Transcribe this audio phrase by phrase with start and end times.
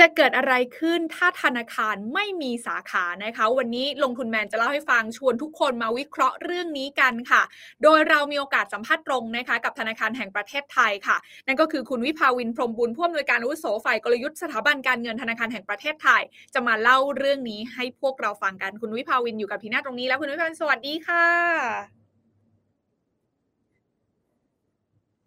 [0.00, 7.42] จะเกิดอะไรขึ้นถ้าธนาคารไม่มีสาขานะคะ วันนี้ลงทุนแมนจะเล่าให้ฟังชวนทุกคนมาวิเคราะห์เรื่องนี้กันค่ะ
[7.82, 11.16] โดยเรามีโอกาสสัมภาษณ์ตรงนะคะ กับธนาคารแห่งประเทศไทยค่ะ
[11.46, 16.22] นั่นก็คือคุณวิภาวินพรมบุญผู้อำนวยการอาวุโสฝ่ายกลยุทธ์สถาบันการเงินธนาคารแห่งประเทศไทย
[16.54, 21.99] จะมาเล่าเรื่องนี้ให้พวกเราฟังกันคุณวิภาวินอยู่กับพีน่าตรงนี้แล้วคุณวิภาวินสวัสดีค่ะ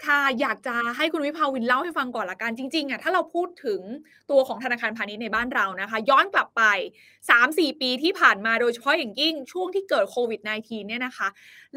[0.05, 3.81] ค่ะอยากจะให้คุณวิภาวินเล่าให้ฟังก่อนละกันจริงๆอะถ้าเราพูดถึง
[4.31, 6.63] ตัวของธนาคารพาณิชย์ในบ้านเรานะคะ ย้อนกลับไป
[7.21, 11.27] 3-4 ปีที่ผ่านมาโดยเฉพาะอย่างยิ่งช่วงที่เกิดโควิด -19 เนี่ยนะคะ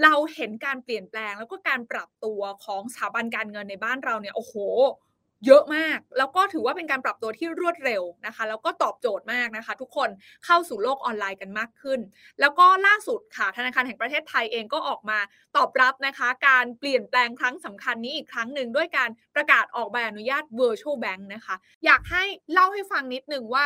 [0.02, 4.54] เราเห็นการเปลี่ยนแปลงแล้วก็การปรับตัวของสถาบันการเงินในบ้านเราเนี่ยโอ้โห
[5.46, 10.08] เยอะมาก แล้วก็ถือว่าเป็นการปรับตัวที่รวดเร็วนะคะ แล้วก็ตอบโจทย์มากนะคะ ทุกคน
[10.44, 12.00] เข้าสู่โลกออนไลน์กันมากขึ้น
[12.40, 15.18] แล้วก็ล่าสุดค่ะธนาคารแห่งประเทศไทยเองก็ออกมา
[15.56, 23.64] ตอบรับนะคะ การเปลี่ยนแปลงครั้งสำคัญนี้อีกครั้งหนึ่งด้วยการประกาศออกใบอนุญาต virtual bank นะคะ อยากให้เล่าให้ฟังนิดนึงว่า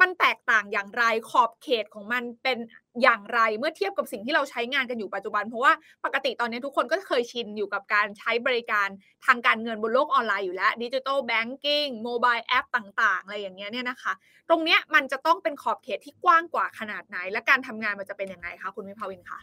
[0.00, 2.58] มันแตกต่างอย่างไรขอบเขตของมันเป็น
[3.02, 5.72] อย่างไรเมื่อเทียบกับสิ่งที่เราใช้งานกันอยู่ปัจจุบัน เพราะว่า
[6.04, 8.88] ปกติตอนนี้ทุกคนก็เคยชินอยู่กับการใช้บริการ
[9.26, 14.12] ทางการเงินบนโลกออนไลน์อยู่แล้วดิจิทัลแบงกิ้งโมบายแอปต่าง ๆ อะไรอย่างเงี้ยเนี่ยนะคะ
[14.48, 19.38] ตรงเนี้ยมันจะต้องเป็นขอบเขตที่กว้างกว่าขนาดไหน และการทำงานมันจะเป็นยังไงคะคุณวิภาวินคะ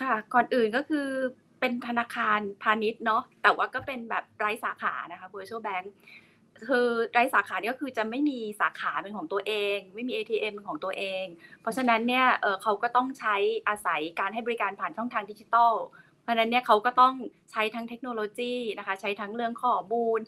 [0.00, 1.08] ค่ะก่อนอื่นก็คือ
[1.60, 5.86] เป็นธนาคารพาณิชย์เนาะแต่ว่าก็เป็นแบบไร้สาขานะคะ virtual bank
[6.68, 11.24] คือไร้สาขาเนี่ยก็คือจะไม่มีสาขาเป็นของตัวเอง ไม่มี ATM เป็นของตัวเอง
[11.62, 12.26] เพราะฉะนั้นเนี่ย
[12.62, 13.36] เขาก็ต้องใช้
[13.68, 15.72] อาศัยการให้บริการผ่านช่องทางดิจิทัล
[16.22, 17.14] เพราะฉะนั้นเนี่ยเขาก็ต้อง
[17.52, 20.20] ใช้ทั้งเทคโนโลยีนะคะใช้ทั้งเรื่องข้อมูล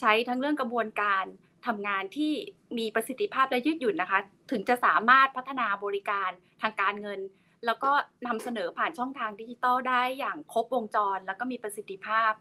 [0.00, 1.24] ใช้ทั้งเรื่องกระบวนการ
[1.66, 2.32] ทำงานที่
[2.78, 4.20] มีประสิทธิภาพและยืดหยุ่นนะคะ
[4.50, 6.30] ถึงจะสามารถพัฒนาบริการ
[6.62, 7.20] ทางการเงิน
[7.66, 7.90] แล้วก็
[8.26, 12.32] นำเสนอผ่านช่องทางดิจิทัลได้อย่างครบวงจร แล้วก็มีประสิทธิภาพ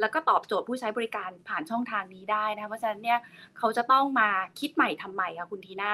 [0.00, 3.18] แล้วก็ตอบโจทย์ผู้ใช้บริการผ่านช่องทางนี้ได้นะเพราะฉะนั้นเนี่ย
[3.58, 4.28] เขาจะต้องมา
[4.60, 5.92] คิดใหม่ทำใหม่ค่ะคุณทีน่า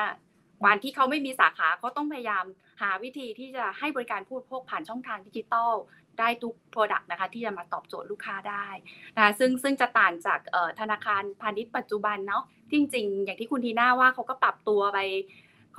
[0.64, 2.44] วันที่เขาไม่มีสาขาเขาต้องพยายาม
[2.82, 5.72] หาวิธีที่จะให้บริการผู้พกผ่านช่องทางดิจิตอล
[6.18, 8.68] ได้ทุก Product นะคะที่จะมาตอบโจทย์ลูกค้าได้
[9.16, 10.40] นะซึ่งซึ่งจะต่างจาก
[10.80, 14.98] ธนาคารพาณิชย์ปัจจุบันเนาะจริง ๆ อย่างที่คุณทีน่าว่าเขาก็ปรับตัวไป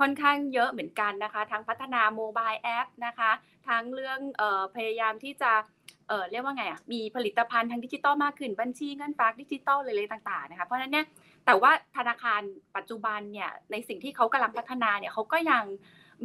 [0.02, 3.30] ่อนข้างเยอะเหมือนกันนะคะ ทั้งพัฒนา mobile app นะคะ
[3.68, 5.52] ทั้งเรื่องออพยายามที่จะ
[6.08, 11.06] เออเรียกว่าไงอะมีผลิตภัณฑ์ทางดิจิตอลมากขึ้นบัญชีเงินฝากดิจิตอลเลยต่าง ๆ นะคะ เพราะฉะนั้นเนี่ย
[11.46, 12.40] แต่ว่าธนาคาร
[12.76, 15.64] ปัจจุบันเนี่ยในสิ่งที่เขากำลังพัฒนาเนี่ยเขาก็ยัง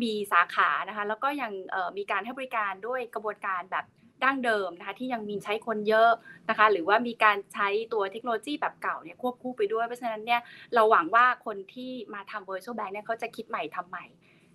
[0.01, 1.51] มีสาขานะคะแล้วก็ยัง
[1.97, 3.85] มีการให้บริการด้วยกระบวนการแบบ
[4.23, 6.11] ดั้งเดิมนะคะที่ยังมีใช้คนเยอะ
[6.49, 10.41] นะคะหรือว่ามีการใช้ตัวเทคโนโลยีแบบเก่าเนี่ยควบคู่ไปด้วย เพราะฉะนั้นเนี่ย
[10.73, 14.05] เราหวังว่าคนที่มาทำ virtual bank เนี่ยเขาจะคิดใหม่ทำใหม่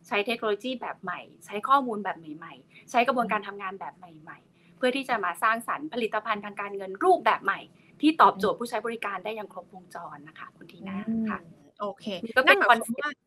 [0.07, 4.48] ใช้เทคโนโลยีแบบใหม่ ใช้ข้อมูลแบบใหม่ ๆ ใช้กระบวนการทำงานแบบใหม่ ๆ
[4.79, 7.61] เพื่อที่จะมาสร้างสรรค์ผลิตภัณฑ์ทางการเงินรูปแบบใหม่
[8.01, 10.99] ที่ตอบโจทย์ผู้ใช้บริการได้อย่างครบวงจรนะคะ คุณทีน่า
[11.31, 11.41] ค่ะ
[11.81, 12.07] โอเค
[12.37, 13.21] ก็เป็น concept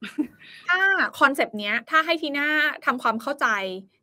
[0.70, 0.80] ถ้า
[1.20, 2.48] concept เนี้ย ถ้าให้ทีน่า
[2.86, 3.48] ทำความเข้าใจ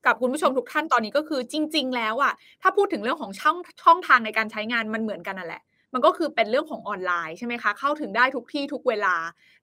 [0.06, 2.32] กับคุณผู้ชมทุกท่านตอนนี้ก็คือจริง ๆ แล้วอะ
[2.62, 5.62] ถ้าพูดถึงเรื่องของช่องช่องทางในการใช้งานมันเหมือนกันนั่นแหละ
[5.94, 9.16] มันก็คือเป็นเรื่องของออนไลน์ใช่ไหมคะ เข้าถึงได้ทุกที่ทุกเวลา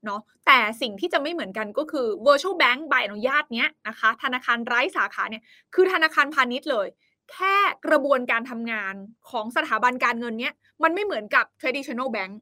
[0.06, 6.88] เนาะแต่สิ่งที่จะไม่เหมือนกันก็คือ virtual bank ใบอนุญาตเนี้ยนะคะ ธนาคารไร้สาขาเนี่ยคือธนาคารพาณิชย์เลย
[7.32, 7.56] แค่
[7.86, 8.96] กระบวนการทำงาน
[9.30, 10.54] ของสถาบันการเงินเนี้ย
[10.84, 12.34] มันไม่เหมือนกับ traditional bank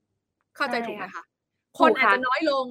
[0.55, 1.23] เข้าใจถูกไหมคะ
[1.79, 2.66] คนอาจจะน้อยลง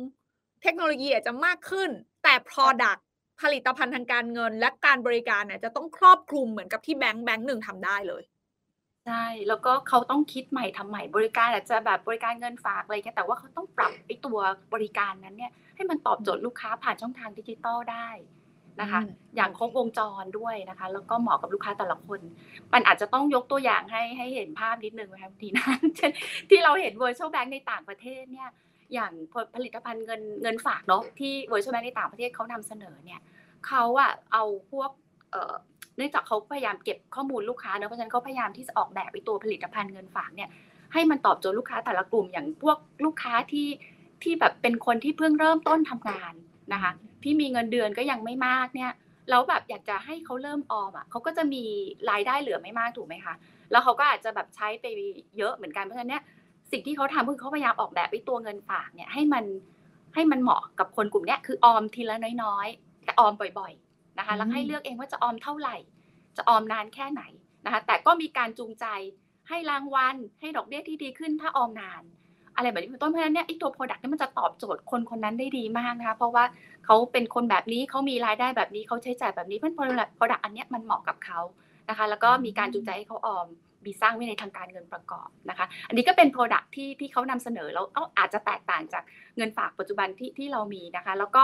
[0.62, 1.90] เทคโนโลยีอาจจะมากขึ้น
[2.22, 3.00] แต่ product
[3.42, 8.22] ผลิตภัณฑ์ทางการเงิน และการบริการเนี่ยจะต้องครอบคลุมเหมือนกับที่แบงค์แบงค์หนึ่งทำได้เลย
[9.06, 14.38] ใช่แล้วก็เขาต้องคิดใหม่ทำใหม่บริการอาจจะแบบบริการเงินฝากอะไรเงี้ยแต่ว่าเขาต้องปรับไอ้ตัว
[14.74, 18.08] บริการนั้นเนี่ยให้มันตอบโจทย์ลูกค้าผ่านช่องทางดิจิตอลได้
[18.80, 19.00] นะคะ
[19.36, 22.20] อย่างครบวงจรด้วยนะคะ แล้วก็เหมาะกับลูกค้าแต่ละคน
[22.72, 25.66] มันอาจจะต้องยกตัวอย่างให้ให้เห็นภาพนิดนึงนะคะทีนะ
[25.96, 26.10] เช่น
[26.50, 28.50] ที่เราเห็น virtual bank ในต่างประเทศเนี่ย
[28.94, 29.12] อย่าง
[29.54, 33.20] ผลิตภัณฑ์เงินเงินฝากเนาะที่ virtual bank ในต่างประเทศเขานำเสนอเนี่ย
[33.66, 34.90] เขาอะเอาพวก
[35.32, 40.50] เเนื่องจากเขาพยายามเก็บข้อมูลลูกค้าเนอะเพราะฉะนั้นเขาพยายามที่จะออกแบบไปตัวผลิตภัณฑ์เงินฝากเนี่ย
[40.92, 43.68] ให้มันตอบโจทย์ลูกค้าแต่ละกลุ่มอย่างพวกลูกค้าที่
[44.22, 46.34] ที่แบบเป็นคนที่เพิ่งเริ่มต้นทำงาน
[46.72, 46.92] นะคะ
[47.24, 48.92] ที่มีเงินเดือนก็ยังไม่มากเนี่ย
[49.30, 51.64] แล้วแบบอยากจะให้เขาเริ่มออมอะเขาก็จะมี
[52.10, 53.34] รายได้เหลือไม่มากถูกไหมคะ
[53.70, 54.86] แล้วเขาก็อาจจะแบบใช้ไป
[55.38, 56.22] เยอะเหมือนกันเพราะฉะนั้นเนี่ย
[56.72, 59.44] สิ่งที่เขาทำคือเขาพยายามออกแบบไอ้ตัวเงินฝากเนี่ยให้มัน
[60.14, 65.76] ให้มันเหมาะกับคนกลุ่มนี้คือออมทีละน้อยๆแต่ออมบ่อยๆนะคะแล้วให้เลือกเองว่าจะออมเท่าไหร่
[66.36, 67.22] จะออมนานแค่ไหน
[67.64, 68.86] นะคะแต่ก็มีการจูงใจ
[69.48, 72.02] ให้รางวัลให้ดอกเบี้ยที่ดีขึ้นถ้าออมนาน
[72.56, 76.44] อะไรแบบนี้เป็นต้นเพราะฉะนั้นเนี่ยไอ้ตัว product นี่มันจะตอบโจทย์คนคนนั้นได้ดีมากนะคะเพราะว่า
[76.87, 81.40] เขาเป็นคนแบบนี้เขามีรายได้แบบนี้เขาใช้จ่ายแบบนี้เพราะ product อันนี้มันเหมาะกับเขา
[81.88, 83.46] นะคะ แล้วก็มีการจูงใจให้เขาออม
[83.87, 87.87] มีสร้างวินัยทางการเงินประกอบนะคะ อันนี้ก็เป็น Product ที่ที่เขานำเสนอแล้ว
[88.19, 89.05] อาจจะแตกต่างจาก
[89.37, 91.43] เงินฝากปัจจุบันที่ที่เรามีนะคะ แล้วก็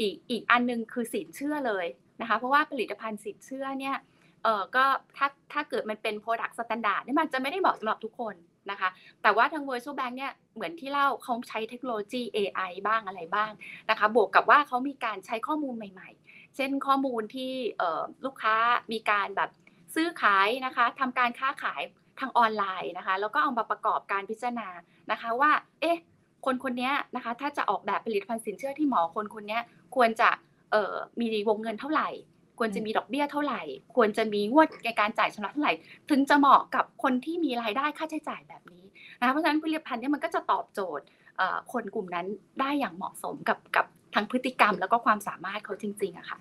[0.00, 1.86] อีกอีกอันนึงคือสินเชื่อเลย
[2.20, 3.96] นะคะ เพราะว่าผลิตภัณฑ์สินเชื่อเนี่ย
[4.42, 4.84] เออก็
[5.16, 8.34] ถ้าถ้าเกิดมันเป็น Product Standard นี่มันจะไม่ได้เหมาะสำหรับทุกคน
[8.70, 8.88] นะคะ
[9.22, 13.50] แต่ว่าทาง Virtual Bank เนี่ยเหมือนที่เล่าเขาใช้เทคโนโลยี AI บ้างอะไรบ้าง
[13.90, 17.52] นะคะ บวกกับว่าเขามีการใช้ข้อมูลใหม่ๆ เช่นข้อมูลที่
[18.24, 18.56] ลูกค้า
[18.92, 19.50] มีการแบบ
[19.94, 21.82] ซื้อขายนะคะทำการค้าขาย
[22.20, 24.68] ทางออนไลน์นะคะ แล้วก็เอามาประกอบการพิจารณา
[25.10, 25.50] นะคะว่า
[25.80, 25.98] เอ๊ะ
[26.44, 29.58] คนคนนี้นะคะ ถ้าจะออกแบบผลิตภัณฑ์สินเชื่อที่หมอคนคนนี้
[29.94, 30.30] ควรจะ
[31.20, 32.08] มีวงเงินเท่าไหร่
[32.58, 33.62] ควรจะมีดอกเบี้ยเท่าไหร่
[33.96, 35.74] ควรจะมีงวดในการจ่ายชำระเท่าไหร่
[36.10, 38.84] ถึงจะเหมาะกับคนที่มีรายได้ค่าใช้จ่ายแบบนี้
[39.18, 41.04] นะคะเพราะฉะนั้นผลิตภัณฑ์นี้มันก็จะตอบโจทย์
[41.72, 42.26] คนกลุ่มนั้น
[42.60, 46.38] ได้อย่างเหมาะสมกับกับทั้งพฤติกรรมแล้วก็ความสามารถเขาจริงๆอะค่ะ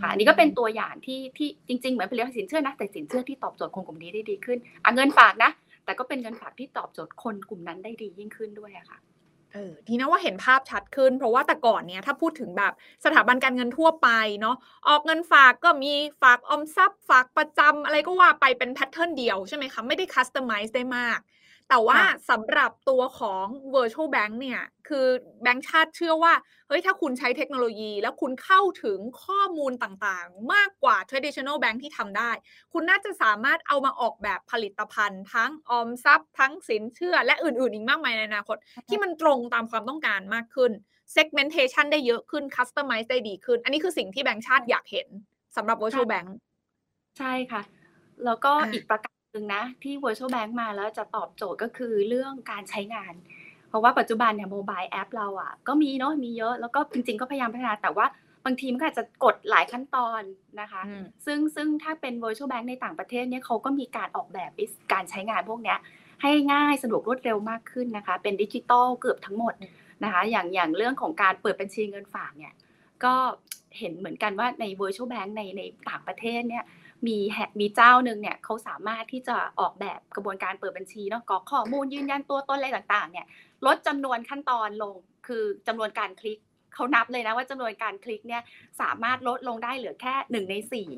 [0.00, 5.50] ค่ะอันนี้ก็เป็นตัวอย่างที่ที่จริงๆ เหมือนผลิตภัณฑ์สินเชื่อนะแต่สินเชื่อที่ตอบโจทย์คนกลุ่มนี้ได้ดีขึ้นอะเงินฝากนะ
[5.84, 8.98] แต่ก็เป็นเงินฝากที่ตอบโจทย์คนกลุ่มนั้นได้ดียิ่งขึ้นด้วยอะค่ะ
[9.52, 12.72] เออทีนะว่าเห็นภาพชัดขึ้น เพราะว่าแต่ก่อนเนี่ยถ้าพูดถึงแบบ
[13.04, 14.08] สถาบันการเงินทั่วไป
[14.40, 14.56] เนาะ
[14.88, 15.92] ออกเงินฝากก็มี
[16.22, 21.18] ฝากออมทรัพย์ ฝากประจำอะไรก็ว่าไปเป็นแพทเทิร์นเดียวใช่ไหมคะ ไม่ได้คัสตอมไมซ์ได้มาก
[21.70, 22.00] แต่ว่า
[22.30, 25.06] สำหรับตัวของ virtual bank เนี่ย คือ
[25.42, 26.34] แบงก์ชาติเชื่อว่า
[26.68, 32.30] เฮ้ย ถ้าคุณใช้เทคโนโลยี แล้วคุณเข้าถึงข้อมูลต่างๆ มากกว่า traditional bank ที่ทำได้
[32.72, 38.56] คุณน่าจะสามารถเอามาออกแบบผลิตภัณฑ์ ทั้งออมทรัพย์ ทั้งสินเชื่อ และอื่นๆ อีกมากมายในอนาคต
[38.88, 40.72] ที่มันตรงตามความต้องการมากขึ้น
[41.16, 45.08] segmentation ได้เยอะขึ้น customize ได้ดีขึ้น อันนี้คือสิ่งที่แบงก์ชาติอยากเห็น
[45.56, 46.28] สำหรับ virtual bank
[47.18, 47.62] ใช่ค่ะ
[48.24, 53.14] แล้วก็อีกประการ หนึ่งนะที่ Virtual Bank มาแล้วจะตอบโจทย์ก็คือเรื่องการใช้งาน
[53.68, 58.06] เพราะว่าปัจจุบันเนี่ย mobile app เราอะก็มีเนาะมีเยอะแล้วก็จริง ๆ ก็พยายามพัฒนาแต่ว่า
[58.44, 60.22] บางทีมันก็อาจจะกดหลายขั้นตอน
[60.60, 60.82] นะคะ
[61.26, 64.50] ซึ่งซึ่งถ้าเป็น Virtual Bank ในต่างประเทศเนี่ยเขาก็มีการออกแบบ
[64.92, 65.74] การใช้งานพวกนี้
[66.22, 69.54] ให้ง่ายสะดวกรวดเร็วมากขึ้นนะคะ เป็นดิจิตอลเกือบทั้งหมด
[70.04, 72.54] นะคะ อย่างอย่างเรื่องของการเปิดบัญชีเงินฝากเนี่ย
[73.04, 73.14] ก็
[73.78, 76.64] เห็นเหมือนกันว่าใน Virtual Bank ในในต่างประเทศเนี่ย
[77.06, 83.26] มีแฮมีเจ้าหนึ่งเนี่ยเขาสามารถที่จะออกแบบกระบวนการเปิดบัญชีเนาะกรอกข้อมูลยืนยันตัวตนอะไรต่างๆ เนี่ย
[83.66, 84.94] ลดจำนวนขั้นตอนลง
[85.26, 86.38] คือจำนวนการคลิก
[86.74, 88.42] เขานับเลยนะว่าจำนวนการคลิกเนี่ย
[88.80, 90.88] สามารถลดลงได้เหลือแค่หนึ่งในสี่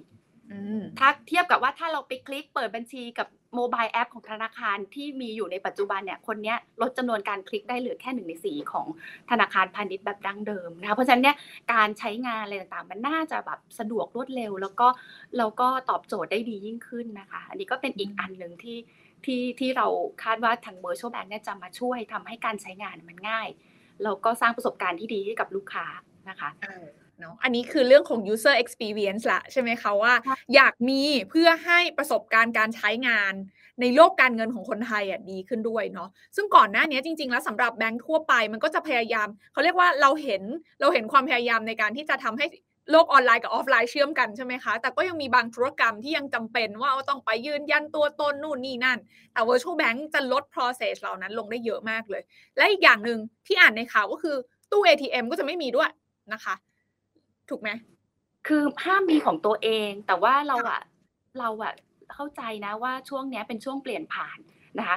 [0.99, 8.87] ถ้าเทียบกับว่าถ้าเราไปคลิกเปิดบัญชีกับ โมบายแอปของธนาคารที่มีอยู่ในปัจจุบันเนี่ยคนนี้ลดจำนวนการคลิกได้เหลือแค่หนึ่งในสี่ของ
[9.31, 11.37] ธนาคารพาณิชย์แบบดั้งเดิมนะคะเพราะฉะนั้นเนี่ย
[11.73, 14.89] การใช้งานอะไรต่างๆ มันน่าจะแบบสะดวกรวดเร็ว แล้วก็
[15.39, 18.79] แล้วก็ตอบโจทย์ได้ดียิ่งขึ้นนะคะ อันนี้ก็เป็นอีกอันหนึ่งที่
[19.25, 19.87] ที่ที่เรา
[20.23, 23.49] คาดว่าทาง Virtual Bank เนี่ยจะมาช่วยทำให้การใช้งานมันง่าย
[24.05, 25.87] แล้วก็สร้างประสบการณ์ที่ดีให้กับลูกค้า
[26.29, 26.51] นะคะ
[27.21, 30.15] เนาะอันนี้คือเรื่องของ user experience ละใช่ไหมคะว่า
[30.55, 33.35] อยากมีเพื่อให้ประสบการณ์การใช้งาน
[33.81, 40.43] ในโลกการเงินของคนไทยอะดีขึ้นด้วยเนาะซึ่งก่อนหน้านี้จริง ๆ แล้วสำหรับแบงค์ทั่วไปมันก็จะพยายามเขาเรียกว่าเราเห็น
[40.81, 42.47] เราเห็นความพยายามในการที่จะทำให้
[42.91, 48.99] โลกออนไลน์กับออฟไลน์เชื่อมกันใช่ไหมคะ แต่ก็ยังมีบางธุรกรรมที่ยังจำเป็นว่าต้องไปยืนยันตัวตนนู่นนี่นั่น
[49.33, 52.23] แต่ virtual bank จะลด process เหล่านั้นลงได้เยอะมากเลย
[52.57, 54.37] และอีกอย่างหนึ่งที่อ่านในข่าวก็คือ
[54.71, 55.91] ตู้ ATM ก็จะไม่มีด้วย
[56.33, 56.55] นะคะ
[57.51, 57.71] ถูกไหม
[58.47, 60.81] คือห้ามมีของตัวเอง แต่ว่าเราอะ
[61.41, 61.73] เราอะ
[62.13, 64.39] เข้าใจนะว่าช่วงนี้เป็นช่วงเปลี่ยนผ่าน
[64.79, 64.97] นะคะ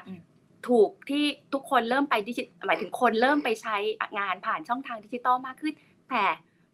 [0.67, 3.75] ถูกที่ทุกคนเริ่มไปดิจิหมายถึงคนเริ่มไปใช้
[4.19, 5.73] งานผ่านช่องทางดิจิตอลมากขึ้น
[6.09, 6.23] แต่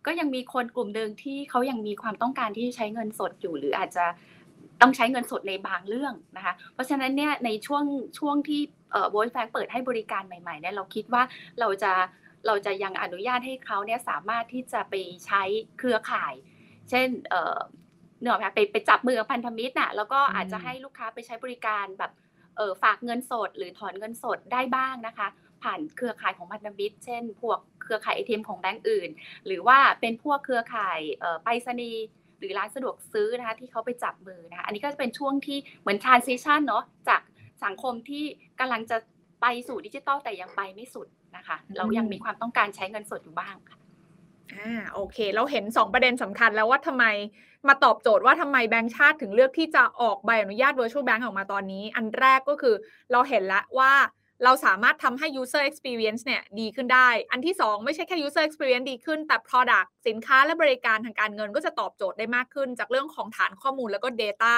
[0.05, 4.05] ก็ยังมีคนกลุ่มหนึ่งที่เขายังมีความต้องการที่ใช้เงินสดอยู่ หรืออาจจะ
[4.81, 7.83] ต้องใช้เงินสดในบางเรื่องนะคะ เพราะฉะนั้นเนี่ยในช่วง
[8.19, 11.23] ช่วงที่เอ่อโบยแฟงเปิดให้บริการใหม่ๆเนี่ยเราคิดว่า
[11.59, 11.91] เราจะ
[12.45, 14.93] เราจะยังอนุญาตให้เขาเนี่ยสามารถที่จะไป
[15.25, 15.43] ใช้
[15.79, 16.33] เครือข่าย
[16.89, 17.59] เช่นเอ่อ
[18.21, 22.11] เนื่อไปไปจับมือกับพันธมิตรน่ะแล้วก็อาจจะให้ลูกค้าไปใช้บริการแบบ
[22.57, 25.27] เออฝากเงินสดหรือถอนเงินสดได้บ้างนะคะ
[25.63, 29.09] ผ่านเครือข่ายของพันธมิตร เช่น พวกเครือข่ายเอเอ็มของแบงก์อื่น
[29.45, 30.99] หรือว่าเป็นพวกเครือข่าย
[31.43, 32.05] ไปรษณีย์
[32.39, 37.21] หรือร้านสะดวกซื้อนะคะที่เขาไปจับมือนะคะอันนี้ก็จะเป็นช่วงที่เหมือน transition เนาะจาก
[37.65, 38.23] สังคมที่
[38.59, 38.97] กำลังจะ
[39.41, 43.77] ไปสู่ดิจิตอลแต่ยังไปไม่สุด นะคะเรายังมีความต้องการใช้เงินสดอยู่บ้างค่ะ
[44.53, 47.05] อ่าโอเค เราเห็น 2 ประเด็นสำคัญแล้วว่าทำไม
[47.67, 52.75] มาตอบโจทย์ว่าทำไมแบงก์ชาติถึงเลือกที่จะออกใบอนุญาต Virtual Bank ออกมาตอนนี้ อันแรกก็คือ
[53.11, 53.91] เราเห็นแล้วว่า
[54.43, 64.53] เราสามารถทำให้ user experience เนี่ยดีขึ้นได้ อันที่ 2 ไม่ใช่แค่ user experience ดีขึ้น แต่ product สินค้าและบริการทางการเงินก็จะตอบโจทย์ได้มากขึ้น จากเรื่องของฐานข้อมูลแล้วก็ data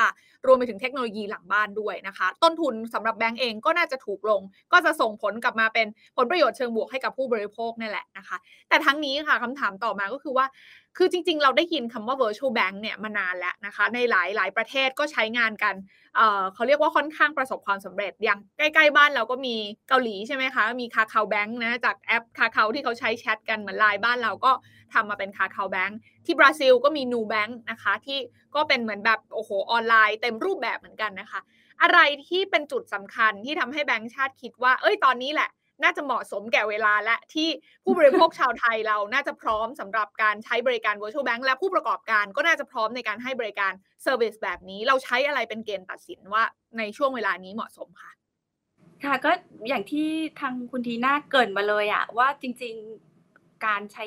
[0.46, 5.88] รวมไปถึงเทคโนโลยีหลังบ้านด้วยนะคะ ต้นทุนสำหรับแบงก์เองก็น่าจะถูกลง ก็จะส่งผลกลับมาเป็น
[6.18, 8.38] ผลประโยชน์เชิงบวกให้กับผู้บริโภคนี่แหละนะคะ
[8.70, 10.46] แต่ทั้งนี้ค่ะคำถามต่อมาก็คือว่า
[10.98, 15.76] คือจริง ๆ เราได้ยินคำว่า virtual bank เนี่ยมานานแล้วนะคะ ในหลายหลายประเทศก็ใช้งานกัน
[16.16, 19.56] เเขาเรียกว่าค่อนข้างประสบความสำเร็จ อย่างใกล้ ๆ บ้านเราก็มี
[19.90, 24.52] เกาหลีใช่ไหมคะ มีคาคาแบงค์นะ จากแอปคาคาที่เขาใช้แชทกันเหมือนไลน์บ้านเราก็
[24.94, 28.20] ทำมาเป็นคาคาแบงค์ที่บราซิลก็มีนูแบงค์นะคะที่
[28.56, 31.42] ก็เป็นเหมือนแบบโอ้โหออนไลน์เต็มรูปแบบเหมือนกันนะคะ
[31.82, 35.50] อะไรที่เป็นจุดสำคัญที่ทำให้แบงค์ชาติคิดว่า เอ้ยตอนนี้แหละ
[35.84, 37.50] น่าจะเหมาะสมแก่เวลาและที่
[37.86, 43.72] ผู้บริโภคชาวไทยเราน่าจะพร้อมสำหรับการใช้บริการ virtual bank และผู้ประกอบการก็น่าจะพร้อมในการให้บริการ
[44.04, 46.44] service แบบนี้ เราใช้อะไรเป็นเกณฑ์ตัดสินว่า
[46.78, 48.12] ในช่วงเวลานี้เหมาะสมค่ะ
[49.04, 49.32] ค่ะก็
[49.70, 50.08] อย่างที่
[50.40, 52.76] ทางคุณทีน่าเกริ่นมาเลยอะว่าจริง
[53.20, 54.06] ๆการใช้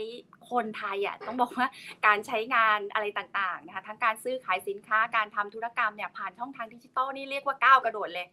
[0.51, 1.67] คนไทยอะต้องบอกว่า
[2.07, 8.27] การใช้งานอะไรต่างๆนะคะทั้งการซื้อขายสินค้าการทำธุรกรรมเนี่ยผ่านช่องทางดิจิตอลนี่เรียกว่าก้าวกระโดดเลย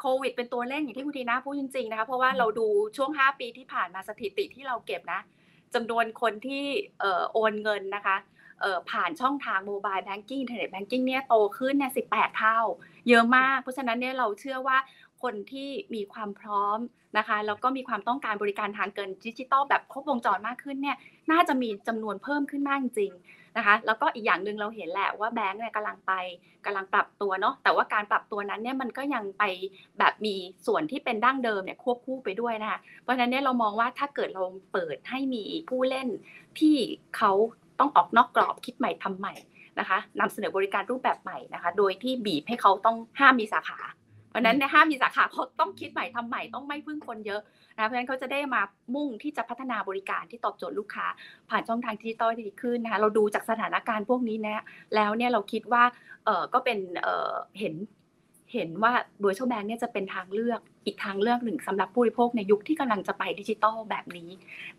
[0.00, 5.20] โควิดเป็นตัวเร่งอย่างที่คุณทีน่าพูดจริงๆนะคะเพราะว่าเราดูช่วง 5 ปีที่ผ่านมาสถิติที่เราเก็บนะ
[5.74, 6.64] จำนวนคนที่
[7.32, 8.16] โอนเงินนะคะ
[8.90, 12.02] ผ่านช่องทาง mobile banking internet banking เนี่ยโตขึ้นเนี่ยสี่
[12.38, 12.58] เท่า
[13.08, 14.78] เยอะมาก เพราะฉะนั้นเนี่ยเราเชื่อว่า
[15.22, 16.78] คนที่มีความพร้อม
[17.18, 20.96] นะคะแล้วก็มีความต้องการบริการทางการเงินดิจิตอลแบบครบวงจรมากขึ้นเนี่ย
[21.32, 23.12] น่าจะมีจำนวนเพิ่มขึ้นมากจริง
[23.58, 26.12] นะคะ แล้วก็อีกอย่างหนึ่งเราเห็นแหละว่าแบงก์เนี่ยกำลังไป
[26.64, 29.44] กำลังปรับตัวเนาะ แต่ว่าการปรับตัวนั้นเนี่ยมันก็ยังไป
[29.98, 30.34] แบบมี
[30.66, 36.08] ส่วนที่เป็นดั้งเดิมเนี่ยควบคู่ไปด้วยนะคะ เพราะฉะนั้นเนี่ยเรามองว่าถ้าเกิดเราเปิดให้มีผู้เล่น
[36.58, 36.76] ที่
[37.16, 37.32] เขา
[37.80, 39.34] ต้องออกนอกกรอบคิดใหม่ทำใหม่
[39.78, 43.78] นะคะนำเสนอบริการรูปแบบใหม่นะคะ โดยที่บีบให้เขาต้องห้ามมีสาขา
[44.38, 47.40] ราะนั้นในห้ามมีสาขาเขาต้องคิดใหม่ทำใหม่ต้องไม่พึ่งคนเยอะ
[47.76, 48.60] นะเพราะฉะนั้นเขาจะได้มา
[48.94, 51.06] มุ่งที่จะพัฒนาบริการที่ตอบโจทย์ลูกค้า
[51.50, 54.64] ผ่านช่องทางดิจิตอลที่ดีขึ้นนะคะเราดูจากสถานการณ์พวกนี้นะ
[54.94, 55.84] แล้วเนี่ยเราคิดว่า
[56.24, 57.74] เออก็เป็นเออเห็น
[58.54, 58.92] เห็นว่า
[59.24, 64.30] virtual bank เนี่ยจะเป็นทางเลือกอีกทางเลือกหนึ่งสำหรับผู้บริโภคในยุคที่กำลังจะไปดิจิตอลแบบนี้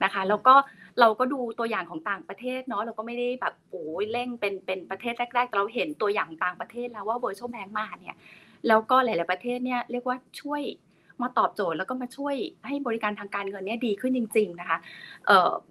[0.03, 0.55] นะคะ แล้วก็
[0.99, 8.15] เราก็ดูตัวอย่างของต่างประเทศเนาะเราก็ไม่ได้แบบโอ้ยเร่งเป็นเป็นประเทศแรกๆแต่เราเห็นตัวอย่างต่างประเทศแล้วว่า virtual bank มาเนี่ย
[8.67, 10.61] แล้วก็หลาย ๆ ประเทศเนี่ยเรียกว่าช่วย
[11.21, 12.35] มาตอบโจทย์แล้วก็มาช่วย
[12.67, 14.77] ให้บริการทางการเงินเนี่ยดีขึ้นจริง ๆ นะคะ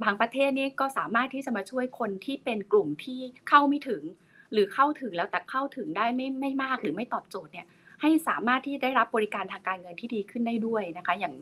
[0.02, 4.02] บางประเทศนี่ก็สามารถที่จะมาช่วยคนที่เป็นกลุ่มที่เข้าไม่ถึง
[4.52, 7.66] หรือเข้าถึงแล้วแต่เข้าถึงได้ไม่ไม่มากหรือไม่ตอบโจทย์เนี่ย
[8.02, 11.34] ให้สามารถที่ได้รับบริการทางการเงินที่ดีขึ้นได้ด้วยนะคะ อย่าง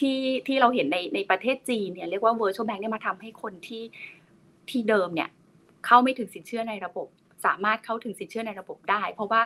[0.00, 0.16] ที่
[0.46, 3.82] ที่เราเห็นในในประเทศจีนเนี่ยเรียกว่า virtual bank เนี่ยมาทำให้คนที่
[4.70, 5.28] ที่เดิมเนี่ย
[5.86, 7.06] เข้าไม่ถึงสินเชื่อในระบบ
[7.46, 9.40] สามารถเข้าถึงสินเชื่อในระบบได้ เพราะว่า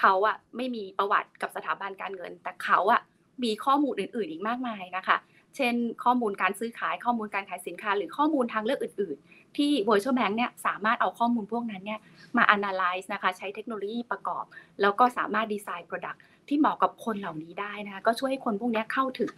[0.00, 3.00] เขาอะไม่มีประวัติกับสถาบันการเงิน แต่เขาอะ
[3.44, 5.16] มีข้อมูลอื่น ๆ อีกมากมายนะคะ
[5.56, 12.00] เช่น ข้อมูลการซื้อขายข้อมูลการขายสินค้า หรือข้อมูลทางเลือกอื่น ๆ ที่ virtual bank เนี่ยสามารถเอาข้อมูลพวกนั้นเนี่ย
[12.36, 14.44] มา analyze นะคะใช้เทคโนโลยีประกอบ
[14.80, 16.18] แล้วก็สามารถดีไซน์ product
[16.48, 19.32] ที่เหมาะกับคนเหล่านี้ได้นะคะก็ช่วยให้คนพวกนี้เข้าถึง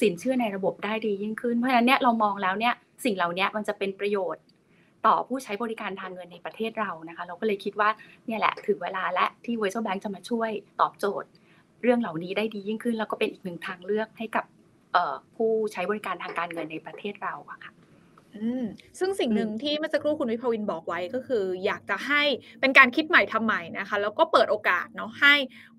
[0.00, 4.42] สินเชื่อในระบบได้ดียิ่งขึ้น เพราะฉะนั้นเนี่ยเรามองแล้วเนี่ยสิ่งเหล่านี้มันจะเป็นประโยชน์
[5.06, 7.90] ต่อผู้ใช้บริการทางเงินในประเทศเรานะคะ เราก็เลยคิดว่า
[8.26, 11.28] เนี่ยแหละถึงเวลาและที่ Virtual Bank จะมาช่วยตอบโจทย์
[11.82, 14.44] เรื่องเหล่านี้ได้ดียิ่งขึ้น แล้วก็เป็นอีกหนึ่งทางเลือกให้กับ
[15.36, 17.72] ผู้ใช้บริการทางการเงินในประเทศเราอะค่ะ
[18.98, 22.22] ซึ่งสิ่งหนึ่งที่เมื่อสักครู่คุณวิภวินบอกไว้ ก็คืออยากจะให้
[22.60, 25.34] เป็นการคิดใหม่ทำใหม่นะคะ แล้วก็เปิดโอกาสเนาะให้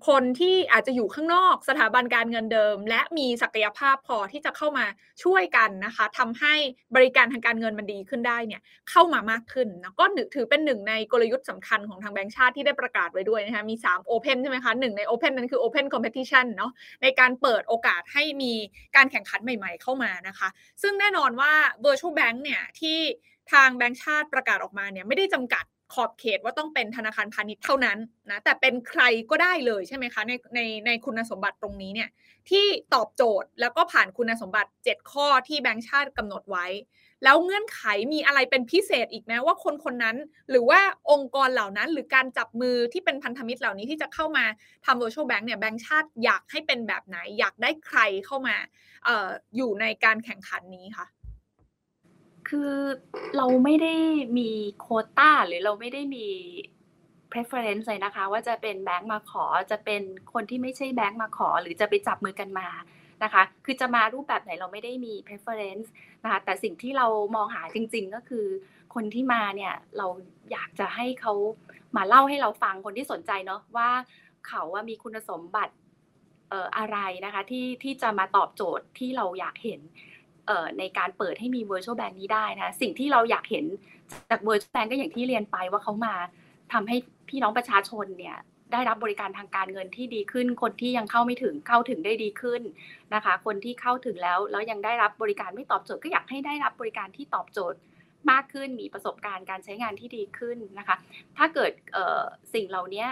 [0.08, 4.86] คนที่อาจจะอยู่ข้างนอกสถาบันการเงินเดิม และมีศักยภาพพอที่จะเข้ามา
[5.24, 6.54] ช่วยกันนะคะทำให้
[6.96, 18.52] บริการทางการเงินมันดีขึ้นได้เนี่ย เข้ามามากขึ้นนะก็ถือเป็นหนึ่งในกลยุทธ์สำคัญของทางแบงก์ชาติที่ได้ประกาศไว้ด้วยนะคะมี 3 Open ใช่ไหมคะหนึ่งใน Open นั้นคือ Open Competition เนาะในการเปิดโอกาสให้มี
[18.96, 20.48] การแข่งขันใหม่ ๆ เข้ามานะคะ
[20.82, 21.52] ซึ่งแน่นอนว่า
[21.84, 22.98] Virtual Bank เนี่ยที่
[23.52, 25.64] ทางแบงก์ชาติประกาศออกมาเนี่ยไม่ได้จำกัด
[25.94, 27.98] ขอบเขตว่าต้องเป็นธนาคารพาณิชย์เท่านั้น
[28.30, 32.08] นะแต่เป็นใครก็ได้เลยใช่ไหมคะในในในคุณสมบัติตรงนี้เนี่ย
[32.50, 36.66] ที่ตอบโจทย์แล้วก็ผ่านคุณสมบัติ 7 ข้อที่แบงก์ชาติกำหนดไว้
[37.24, 40.16] แล้วเงื่อนไขมีอะไรเป็นพิเศษอีกไหมว่าคนคนนั้น
[40.50, 44.44] หรือว่าองค์กรเหล่านั้นหรือการจับมือที่เป็นพันธมิตรเหล่านี้ที่จะเข้ามา
[44.86, 48.56] ทำ virtual bank เนี่ยแบงก์ชาติอยากให้เป็นแบบไหน อยากได้ใครเข้ามา
[49.06, 51.06] อออยู่ในการแข่งขันนี้คะ
[52.48, 52.72] คือ
[53.36, 53.94] เราไม่ได้
[54.38, 54.50] มี
[54.80, 54.86] โค
[55.18, 56.26] ต้าหรือเราไม่ได้มี
[57.32, 60.02] preference เลยนะคะ ว่าจะเป็นแบงก์มาขอจะเป็น
[60.32, 62.68] คนที่ไม่ใช่แบงก์มาขอ หรือจะไปจับมือกันมา
[63.22, 65.88] นะคะ คือจะมารูปแบบไหนเราไม่ได้มี preference
[66.22, 68.46] นะคะแต่สิ่งที่เรามองหาจริง ๆ ก็คือ
[68.94, 70.06] คนที่มาเนี่ยเรา
[70.52, 71.32] อยากจะให้เขา
[71.96, 73.90] มาเล่าให้เราฟังคนที่สนใจเนาะว่า
[74.48, 75.74] เขาว่ามีคุณสมบัติ
[76.76, 79.80] อะไรนะคะที่ที่จะมาตอบโจทย์ที่เราอยากเห็น
[80.78, 83.64] ในการเปิดให้มี virtual bank นี้ได้นะสิ่งที่เราอยากเห็น
[84.30, 86.14] จาก virtual bank ก็อย่างที่เรียนไปว่าเขามา
[86.72, 86.96] ทำให้
[87.28, 88.36] พี่น้องประชาชนเนี่ย
[88.72, 92.62] ได้รับบริการทางการเงินที่ดีขึ้น คนที่ยังเข้าไม่ถึงเข้าถึงได้ดีขึ้น
[93.14, 97.78] นะคะ คนที่เข้าถึงแล้วแล้วยังได้รับบริการไม่ตอบโจทย์ก็อยากให้ได้รับบริการที่ตอบโจทย์
[98.30, 100.96] มากขึ้นมีประสบการณ์การใช้งานที่ดีขึ้นนะคะ
[101.36, 101.72] ถ้าเกิด
[102.54, 103.04] สิ่งเหล่านี้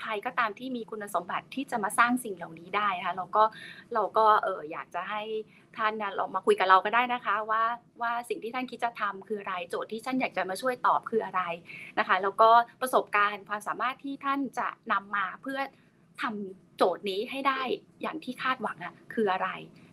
[0.00, 3.44] ใครก็ตามที่มีคุณสมบัติที่จะมาสร้างสิ่งเหล่านี้ได้นะคะเราก็
[3.94, 4.26] เราก็
[4.70, 5.22] อยากจะให้
[5.76, 7.64] ท่านลองมาคุยกับเราก็ได้นะคะว่า
[8.02, 11.42] ว่าสิ่งที่ท่านคิดจะทำคืออะไรโจทย์ที่ท่านอยากจะมาช่วยตอบคืออะไร
[11.98, 12.50] นะคะ แล้วก็
[12.80, 15.58] ประสบการณ์ความสามารถที่ท่านจะนำมาเพื่อ
[16.22, 17.60] ทำโจทย์นี้ให้ได้
[18.02, 19.48] อย่างที่คาดหวังอะคืออะไร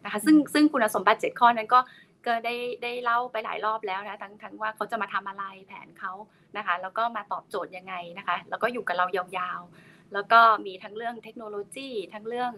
[0.06, 1.80] นะคะ ซึ่งซึ่งคุณสมบัติเจ็ดข้อนั้นก็
[2.28, 6.14] ก็ได้ได้เล่าไปหลายรอบแล้วนะทั้งทั้งว่าเขาจะมาทำอะไรแผนเขา
[6.58, 12.52] นะคะ แล้วก็มาตอบโจทย์ยังไงนะคะ แล้วก็อยู่กับเรายาวๆแล้วก็มีทั้งเรื่องเทคโนโลยีทั้งเรื่อง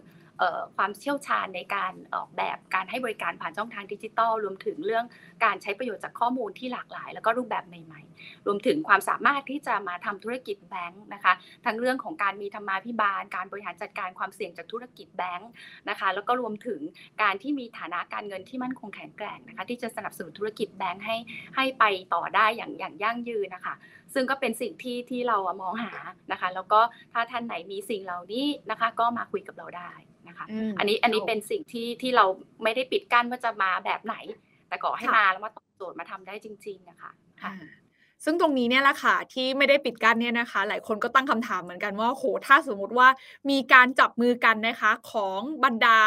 [0.78, 5.06] ความเชี่ยวชาญในการออกแบบการให้บริการผ่านช่องทางดิจิทัลรวมถึงเรื่อง
[5.46, 11.34] การใช้ประโยชน์จากข้อมูลที่หลากหลาย แล้วก็รูปแบบใหม่ๆ รวมถึงความสามารถที่จะมาทำธุรกิจแบงค์นะคะ
[11.66, 15.50] ทั้งเรื่องของการมีธรรมาภิบาล การบริหารจัดการความเสี่ยงจากธุรกิจแบงค์
[15.90, 16.80] นะคะแล้วก็รวมถึง
[17.22, 21.18] การที่มีฐานะการเงินที่มั่นคงแข็งแกร่งนะคะที่จะสนับสนุนธุรกิจแบงค์ให้
[21.56, 23.76] ให้ไปต่อได้อย่างอย่างยั่งยืนนะคะ
[24.14, 25.94] ซึ่งก็เป็นสิ่งที่ที่เรามองหา
[26.32, 26.80] นะคะ แล้วก็
[27.14, 29.94] ถ้าท่านไหนมีสิ่งเหล่านี้นะคะ ก็มาคุยกับเราได้
[30.28, 30.46] นะคะ
[30.80, 32.26] อันนี้อันนี้เป็นสิ่งที่ที่เรา
[32.64, 34.16] ไม่ได้ปิดกั้นว่าจะมาแบบไหน
[34.70, 37.12] แต่ขอให้มาแล้วมาตอบโจทย์มาทำได้จริง ๆ นะคะ
[38.26, 43.08] ซึ่งตรงนี้เนี่ยแหละค่ะที่ไม่ได้ปิดกั้นเนี่ยนะคะ หลายคนก็ตั้งคำถามเหมือนกันว่าโหถ้าสมมุติว่า
[43.50, 46.00] มีการจับมือกันนะคะของบรรดา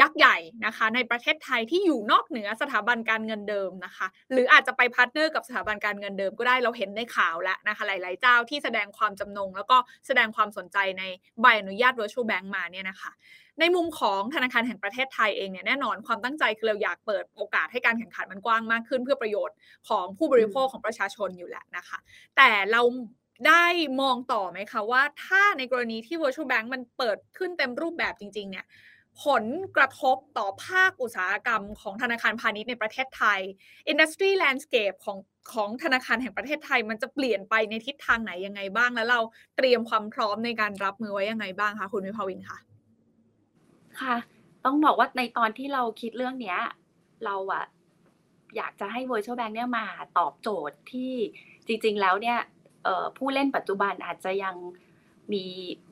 [0.00, 11.02] ยักษ์ใหญ่นะคะ ในประเทศไทยที่อยู่นอกเหนือสถาบันการเงินเดิมนะคะ หรืออาจจะไป partner กับสถาบันการเงินเดิมก็ได้เราเห็นในข่าวแล้วนะคะ หลาย ๆ เจ้าที่แสดงความจำนง แล้วก็แสดงความสนใจใน
[11.40, 13.12] ใบอนุญาต virtual bank มาเนี่ยนะคะ
[13.60, 19.56] ในมุมของธนาคารแห่งประเทศไทยเองเนี่ยแน่นอนความตั้งใจคือเราอยากเปิดโอกาสให้การแข่งขันมันกว้างมากขึ้น เพื่อประโยชน์
[19.88, 21.98] ของผู้บริโภคของประชาชนอยู่แหละนะคะ
[22.36, 22.82] แต่เรา
[23.48, 23.66] ได้
[24.00, 28.66] มองต่อไหมคะว่าถ้าในกรณีที่ virtual bank มันเปิดขึ้นเต็มรูปแบบจริง ๆ เนี่ย
[29.24, 29.44] ผล
[29.76, 33.40] กระทบต่อภาคอุตสาหกรรมของธนาคารพาณิชย์ในประเทศไทย
[33.92, 35.18] industry landscape ของ
[35.52, 39.20] ของธนาคารแห่งประเทศไทย มันจะเปลี่ยนไปในทิศทางไหนยังไงบ้าง แล้วเรา
[39.56, 42.58] เตรียมความพร้อมในการรับมือไว้ยังไงบ้างคะคุณวิภาวินคะ
[44.02, 44.16] ค่ะ
[44.64, 46.58] ต้องบอกว่าในตอนที่เราคิดเรื่องเนี้ย
[47.24, 47.64] เราอะ
[48.56, 49.86] อยากจะให้ Virtual Bank เนี่ยมา
[50.18, 51.12] ตอบโจทย์ที่
[51.66, 52.38] จริง ๆ แล้วเนี่ย
[53.16, 54.56] ผู้เล่นปัจจุบันอาจจะยัง
[55.32, 55.44] มี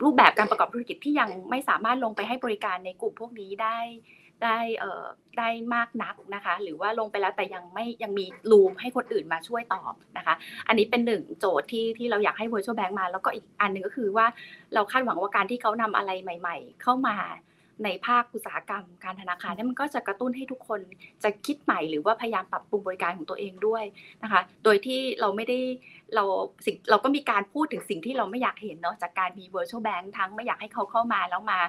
[0.03, 3.79] รูปแบบการประกอบธุรกิจที่ยังไม่สามารถลงไปให้บริการในกลุ่มพวกนี้ได้
[4.45, 5.05] ได้เอ่อ
[5.38, 10.35] ได้มากนักนะคะ หรือว่าลงไปแล้วแต่ยังไม่ยังมีรูมให้คนอื่นมาช่วยตอบนะคะ
[10.69, 14.27] อันนี้เป็นหนึ่งโจทย์ที่ที่เราอยากให้ Virtual Bank มา แล้วก็อีกอันหนึ่งก็คือว่า
[14.75, 17.17] เราคาดหวังว่าการที่เขานำอะไรใหม่ ๆ เข้ามา
[17.85, 20.81] ในภาคอุตสาหกรรมการธนาคารเนี่ยมันก็จะกระตุ้นให้ทุกคน
[21.23, 23.85] จะคิดใหม่หรือว่าพยายามปรับปรุงบริการของตัวเองด้วย
[24.23, 25.59] นะคะ โดยที่เราไม่ได้
[26.15, 26.25] เรา
[26.65, 31.61] สิ่งเราก็มีการพูดถึงสิ่งที่เราไม่อยากเห็นเนาะจากการมี virtual bank ทั้งไม่อยากให้เขาเข้ามาแล้วมา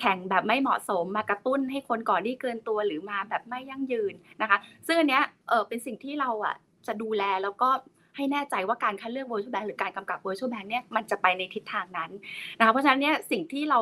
[0.00, 6.54] แข่งแบบไม่เหมาะสมมากระตุ้นให้คนก่อนที่เกินตัวหรือมาแบบไม่ยั่งยืนนะคะ ซึ่งอันเนี้ยเออเป็นสิ่งที่เราอะ
[6.86, 7.70] จะดูแลแล้วก็
[8.16, 12.10] ให้แน่ใจว่าการคัดเลือก virtual bank หรือการกำกับ virtual bank เนี่ยมันจะไปในทิศทางนั้น
[12.58, 13.80] นะคะเพราะฉะนั้นเนี่ยสิ่งที่เรา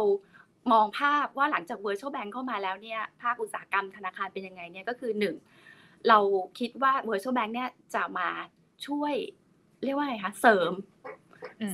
[0.73, 5.35] มองภาพว่าหลังจาก virtual bank เข้ามาแล้วเนี่ยภาคอุตสาหกรรมธนาคารเป็นยังไงเนี่ยก็คือหนึ่ง
[6.09, 6.19] เรา
[6.59, 8.29] คิดว่า virtual bank เนี่ยจะมา
[8.87, 9.15] ช่วย
[9.85, 10.73] เรียกว่าไงคะเสริม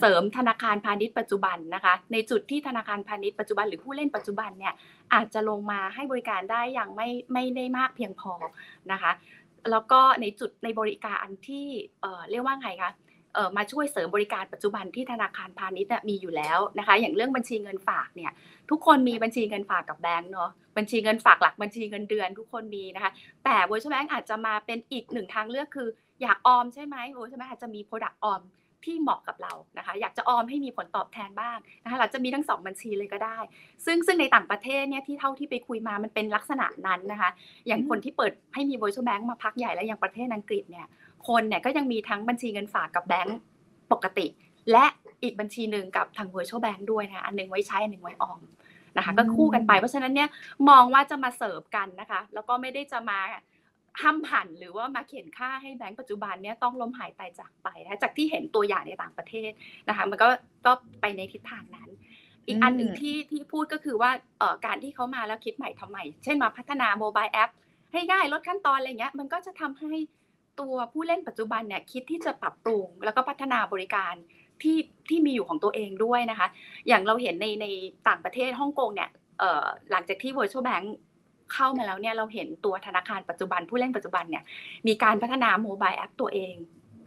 [0.01, 4.75] เสริมธนาคารพาณิชย์ปัจจุบันนะคะ ในจุดที่ธนาคารพาณิชย์ปัจจุบันหรือผู้เล่นปัจจุบันเนี่ย
[5.15, 8.33] อาจจะลงมาให้บริการได้อย่างไม่ไม่ได้มากเพียงพอ
[8.93, 9.13] นะคะ
[9.71, 11.67] แล้วก็ในจุดในบริการที่
[12.01, 12.91] เเรียกว่าไงคะ
[13.57, 18.33] มาช่วยเสริมบริการปัจจุบันที่ธนาคารพาณิชย์มีอยู่แล้วนะคะ อย่างเรื่องบัญชีเงินฝากเนี่ย
[18.70, 23.12] ทุกคนมีบัญชีเงินฝากกับแบงก์เนาะบัญชีเงินฝากหลักบัญชีเงินเดือนทุกคนมีนะคะ
[23.44, 25.88] แต่ Virtual Bank อาจจะมาเป็นอีกหนึ่งทางเลือกคือ
[26.23, 28.42] อยากออมใช่ไหม Virtual Bank อาจจะมี Product ออม
[28.88, 33.38] ที่เหมาะกับเรานะคะ อยากจะออมให้มีผลตอบแทนบ้างนะคะเราจะมีทั้ง 2 บัญชีเลยก็ได้
[33.87, 37.31] ซึ่งซึ่งในต่างประเทศเนี่ยที่เท่าที่ไปคุยมามันเป็นลักษณะนั้นนะคะ
[37.66, 40.87] อย่างคนที่เปิดให้มี Virtual Bank มาพักใหญ่แล้วอย่างประเทศอังกฤษเนี่ย
[41.29, 43.39] คนเนี่ยก็ยังมีทั้งบัญชีเงินฝากกับแบงก์
[43.93, 44.27] ปกติ
[44.73, 44.85] และ
[45.23, 48.41] อีกบัญชีหนึ่งกับทาง Virtual Bank ด้วยนะอันนึงไว้ใช้อันนึงไว้ออม
[48.97, 50.29] นะคะก็คู่กันไปเพราะฉะนั้นเนี่ย
[50.69, 53.19] มองว่าจะมาเสิร์ฟกันนะคะ แล้วก็ไม่ได้จะมา
[54.01, 59.51] ห้ามหันหรือว่ามาเขียนค่าให้แบงก์ปัจจุบันเนี่ยต้องล้มหายตายจากไปนะจากที่เห็นตัวอย่างในต่างประเทศ
[59.89, 60.29] นะคะมันก็
[60.67, 61.89] ก็ไปในทิศทางนั้น
[62.47, 67.51] อีกอันหนึ่งที่ที่พูดก็คือว่าเอ่อการที่เขามาแล้วคิดใหม่ทำใหม่เช่นมาพัฒนาโมบายแอป
[67.93, 69.93] ให้ง่ายลดขั้นตอนอะไรเงี้ยมันก็จะทำให้
[70.61, 74.14] ตัวผู้เล่นปัจจุบันเนี่ยคิดที่จะปรับปรุงแล้วก็พัฒนาบริการ
[74.62, 76.47] ที่ที่มีอยู่ของตัวเองด้วยนะคะ
[76.88, 77.67] อย่างเราเห็นในใน
[78.09, 79.11] ต่างประเทศฮ่องกงเนี่ย
[79.90, 80.87] หลังจากที่ Virtual Bank
[81.53, 84.43] เข้ามาแล้วเนี่ยเราเห็นตัวธนาคารปัจจุบันผู้เล่นปัจจุบันเนี่ย
[84.87, 86.55] มีการพัฒนาโมบายแอปตัวเอง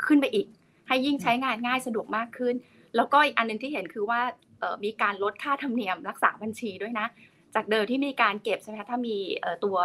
[0.06, 0.48] ขึ้นไปอีก
[0.88, 2.56] ให้ยิ่งใช้งานง่ายสะดวกมากขึ้น
[2.96, 4.22] แล้วก็อีกอันนึงที่เห็นคือว่า
[4.86, 7.08] มีการลดค่าธรรมเนียมรักษาบัญชีด้วยนะ
[7.56, 9.16] จากเดิมที่มีการเก็บใช่ไหมถ้ามี
[9.66, 9.78] ตัว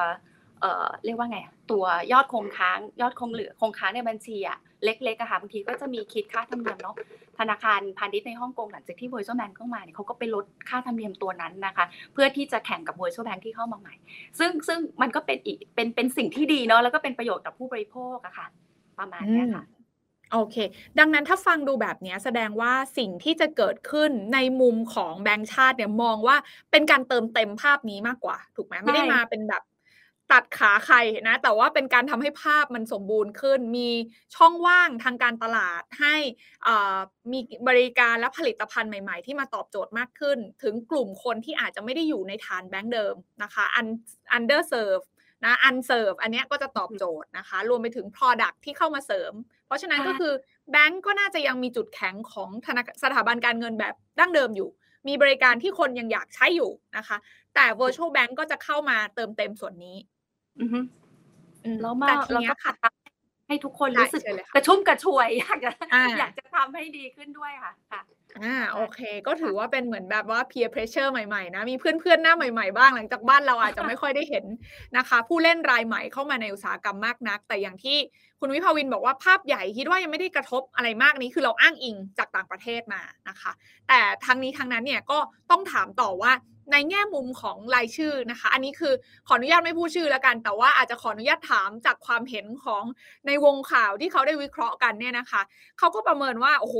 [0.62, 6.96] เอ่อเรียกว่าไงอะตัวยอดคงค้าง ยอดคงเหลือคงค้างในบัญชีอะเล็กๆอะค่ะบางทีก็จะมีคิดค่าธรรมเนียมเนาะ
[7.38, 13.94] ธนาคารพาณิชย์ในฮ่องกงหลังจากที่ Virtual Bank เข้ามาเนี่ยเขาก็ไปลดค่าธรรมเนียมตัวนั้นนะคะ เพื่อที่จะแข่งกับ Virtual Bank ที่เข้ามาใหม่
[14.38, 18.46] ซึ่งซึ่งมันก็เป็นอีกเป็นเป็นสิ่งที่ดีเนาะแล้วก็เป็นประโยชน์กับผู้บริโภคอะค่ะ
[18.98, 19.64] ประมาณเนี้ยค่ะ
[20.32, 20.56] โอเค
[20.98, 26.36] ดังนั้นถ้าฟังดูแบบเนี้ยแสดงว่าสิ่งที่จะเกิดขึ้นในมุมของแบงก์ชาติเนี่ยมองว่า
[26.70, 29.62] เป็นการเติมเต็มภาพนี้มากกว่า ถูกไหมไม่ได้ใช่มาเป็นแบบ
[30.32, 30.96] ตัดขาใคร
[31.28, 33.90] นะแต่ว่าเป็นการทำให้ภาพมันสมบูรณ์ขึ้น มี
[34.36, 36.16] ช่องว่างทางการตลาดให้
[36.66, 36.98] อ่า
[37.32, 43.88] มีบริการและผลิตภัณฑ์ใหม่ๆ ที่มาตอบโจทย์มากขึ้น ถึงกลุ่มคนที่อาจจะไม่ได้อยู่ในฐานแบงก์เดิมนะคะ un
[44.36, 45.04] underserve
[45.44, 49.32] นะ unserve อันเนี้ยก็จะตอบโจทย์นะคะ รวมไปถึง product ที่เข้ามาเสริม
[49.66, 50.32] เพราะฉะนั้นใช่ก็คือ
[50.70, 54.70] แบงก์ก็น่าจะยังมีจุดแข็งของธนาสถาบันการเงินแบบดั้งเดิมอยู่
[55.08, 57.16] มีบริการที่คนยังอยากใช้อยู่นะคะ
[57.54, 59.96] แต่ virtual bank ก็จะเข้ามาเติมเต็มส่วนนี้
[60.60, 60.78] อือฮึ
[61.64, 68.02] อืมแล้วมาแต่ทีแล้วเนี้ก็ยค่ะทำให้ทุกคนได้รู้สึกเชิญเลยกค่ะ ระชุ่มกระชวย อยากจะอ่า อยากจะทำให้ดีขึ้นด้วยค่ะ ค่ะ
[68.42, 74.44] อ่าโอเค ก็ถือว่าเป็นเหมือนแบบว่า peer pressure ใหม่ๆนะ มีเพื่อนๆ หน้าใหม่ๆ บ้างหลังจากบ้านเราอาจจะไม่ค่อยได้เห็น
[74.96, 77.98] นะคะ ผู้เล่นรายใหม่เข้ามาในอุตสาหกรรมมากนัก แต่อย่างที่
[78.40, 83.52] คุณวิภาวินบอกว่าภาพใหญ่คิดว่ายังไม่ได้กระทบอะไรมากนี้คือเราอ้างอิงจากต่างประเทศมานะคะ
[83.88, 85.18] แต่ทั้งนี้ทั้งนั้นเนี่ยก็
[85.50, 86.32] ต้องถามต่อว่า
[86.70, 88.92] ในแง่มุมของรายชื่อนะคะ อันนี้คือ
[89.26, 92.84] ขออนุญาตไม่พูดชื่อแล้วกัน แต่ว่าอาจจะขออนุญาตถามจากความเห็นของ
[93.26, 95.42] ในวงข่าวที่เขาได้วิเคราะห์กันเนี่ยนะคะ
[95.78, 96.76] เขาก็ประเมินว่าโอ้โห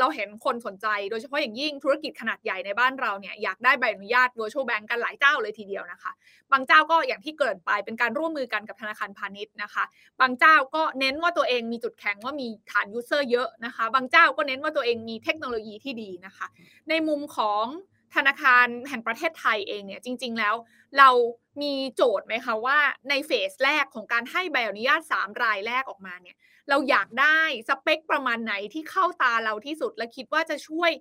[0.00, 6.12] เราเห็นคนสนใจ โดยเฉพาะอย่างยิ่งธุรกิจขนาดใหญ่ในบ้านเราเนี่ยอยากได้ใบอนุญาต virtual bank กันหลายเจ้าเลยทีเดียวนะคะ
[6.52, 9.84] บางเจ้าก็อย่างที่เกิดไปเป็นการร่วมมือกันกับธนาคารพาณิชย์นะคะ
[10.20, 16.46] บางเจ้าก็เน้นว่าตัวเองมีจุดแข็งว่ามีฐานยูเซอร์เยอะนะคะ บางเจ้าก็เน้นว่าตัวเองมีเทคโนโลยีที่ดีนะคะ
[16.88, 17.66] ในมุมของ
[18.14, 20.54] ธนาคารแห่งประเทศไทยเองเนี่ยจริง ๆ แล้ว
[20.98, 21.10] เรา
[21.62, 26.36] มีโจทย์ไหมคะว่าใน phase แรกของการให้ใบอนุญาต 3 รายแรกออกมาเนี่ย
[26.68, 30.92] เราอยากได้สเปคประมาณไหนที่เข้าตาเราที่สุด และคิดว่าจะช่วย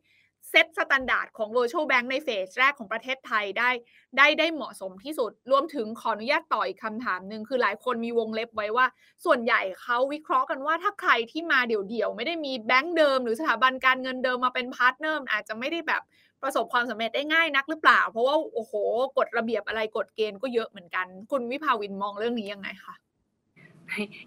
[0.52, 3.70] set standard ของ Virtual Bank ใน phase แรกของประเทศไทยได้
[4.18, 8.86] ได้ได้เหมาะสมที่สุด รวมถึงขออนุญาตต่ออีกคำถามหนึ่งคือหลายคนมีวงเล็บไว้ว่า
[9.26, 16.02] ส่วนใหญ่เขาวิเคราะห์กันว่าถ้าใครที่มาเดี่ยวๆ ไม่ได้มีแบงก์เดิม หรือสถาบันการเงินเดิมมาเป็น partner อาจจะไม่ได้แบบ
[16.45, 18.73] ประสบความสำเร็จได้ง่ายนักหรือเปล่า เพราะว่าโอ้โห
[19.17, 22.95] กฎระเบียบอะไรกฎเกณฑ์ก็เยอะเหมือนกัน คุณวิภาวินมองเรื่องนี้ยังไงคะ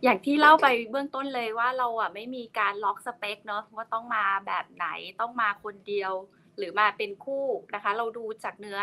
[0.02, 4.87] อย่างที่เล่าไปเบื้องต้นเลยว่าเราอะไม่มีการล็อกสเปคเนาะว่าต้องมาแบบไหน
[5.20, 6.12] ต้องมาคนเดียว
[6.57, 8.81] หรือมาเป็นคู่นะคะ เราดูจากเนื้อ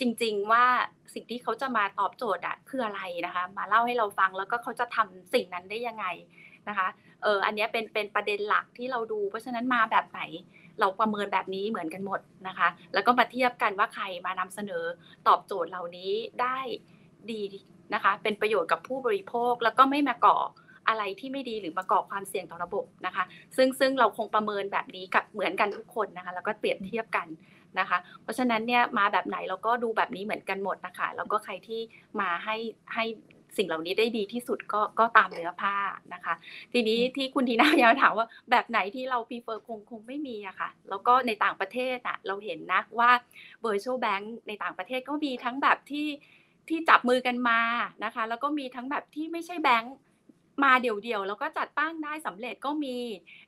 [0.00, 0.64] จริง ๆ ว่า
[1.14, 6.06] สิ่งที่เขาจะมาตอบโจทย์อะคืออะไรนะคะ มาเล่าให้เราฟังแล้วก็เขาจะทำสิ่งนั้นได้ยังไง
[6.68, 6.88] นะคะ
[7.22, 10.20] เอออันนี้เป็นเป็นประเด็นหลักที่เราดู เพราะฉะนั้นมาแบบไหน
[10.82, 14.84] เราประเมินแบบนี้เหมือนกันหมดนะคะ แล้วก็มาเทียบกันว่าใครมานำเสนอ
[15.28, 16.58] ตอบโจทย์เหล่านี้ได้
[17.30, 17.42] ดี
[17.94, 20.38] นะคะ เป็นประโยชน์กับผู้บริโภคแล้วก็ไม่มาก่อ
[20.88, 23.24] อะไรที่ไม่ดีหรือมาก่อความเสี่ยงต่อระบบนะคะ
[23.56, 27.26] ซึ่งซึ่งเราคงประเมินแบบนี้กับเหมือนกันทุกคนนะคะ แล้วก็เปรียบเทียบกัน
[27.78, 31.80] นะคะ เพราะฉะนั้นเนี่ยมาแบบไหนเราก็ดูแบบนี้เหมือนกันหมดนะคะ แล้วก็ใครที่
[32.20, 32.56] มาให้
[32.94, 33.04] ให้
[33.56, 35.76] สิ่งเหล่านี้ได้ดีที่สุดก็ก็ตามเนื้อผ้า
[36.14, 36.34] นะคะ
[36.72, 43.10] ทีนี้ที่คุณทีน่าพยายามถามว่าแบบไหนที่เรา prefer คงคงไม่มีอะค่ะ แล้วก็ในต่างประเทศอะเราเห็นนะว่า
[43.64, 46.08] virtual bank ในต่างประเทศก็มีทั้งแบบที่
[46.68, 47.60] ที่จับมือกันมา
[48.04, 49.94] นะคะ แล้วก็มีทั้งแบบที่ไม่ใช่แบงค์
[50.64, 52.98] มาเดี่ยวๆแล้วก็จัดตั้งได้สำเร็จก็มี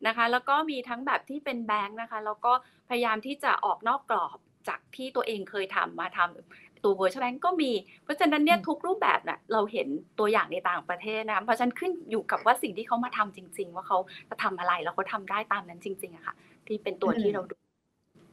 [0.06, 2.52] นะคะ แล้วก็มีทั้งแบบที่เป็นแบงค์นะคะ แล้วก็
[2.88, 4.38] พยายามที่จะออกนอกกรอบ
[4.68, 7.72] จากที่ตัวเองเคยทำมาทำ ตัว virtual bank ก็มี
[8.04, 13.98] เพราะฉะนั้นเนี่ยอืมทุกรูปแบบน่ะเราเห็นตัวอย่างในต่างประเทศนะเพราะฉะนั้นขึ้นอยู่กับว่าสิ่งที่เขามาทำจริง ๆ ว่าเขา
[14.30, 16.34] จะทำอะไรแล้วเขาทำได้ตามนั้นจริงๆอะค่ะ
[16.66, 17.54] ที่เป็นตัวที่เราดู